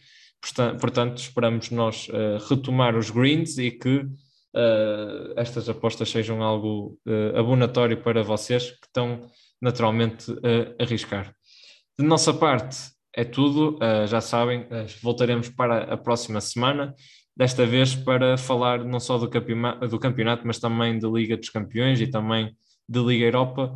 [0.79, 4.05] Portanto, esperamos nós uh, retomar os greens e que
[5.35, 6.97] estas apostas sejam algo
[7.35, 9.29] abonatório para vocês que estão
[9.61, 11.33] naturalmente a arriscar.
[11.99, 12.77] De nossa parte,
[13.13, 13.77] é tudo.
[14.07, 14.65] já sabem,
[15.01, 16.95] voltaremos para a próxima semana.
[17.38, 21.51] Desta vez para falar não só do campeonato, do campeonato mas também da Liga dos
[21.51, 22.57] Campeões e também
[22.89, 23.75] da Liga Europa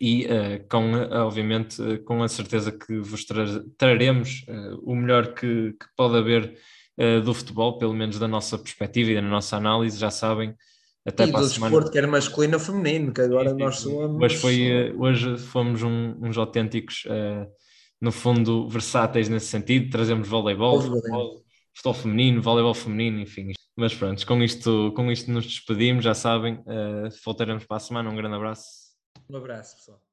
[0.00, 0.92] e uh, com,
[1.24, 3.44] obviamente, uh, com a certeza que vos tra
[3.78, 6.58] traremos uh, o melhor que, que pode haver
[7.26, 10.54] do futebol, pelo menos da nossa perspectiva e da nossa análise, já sabem.
[11.06, 11.70] Até e para do semana...
[11.70, 14.22] desporto, quer masculino ou feminino, que agora nós somos.
[14.22, 17.04] Hoje, foi, hoje fomos um, uns autênticos,
[18.00, 19.90] no fundo, versáteis nesse sentido.
[19.90, 21.44] Trazemos voleibol, futebol,
[21.76, 23.52] futebol feminino, voleibol feminino, enfim.
[23.76, 26.64] Mas pronto, com isto, com isto nos despedimos, já sabem.
[27.24, 28.10] voltaremos para a semana.
[28.10, 28.64] Um grande abraço.
[29.28, 30.00] Um abraço, pessoal.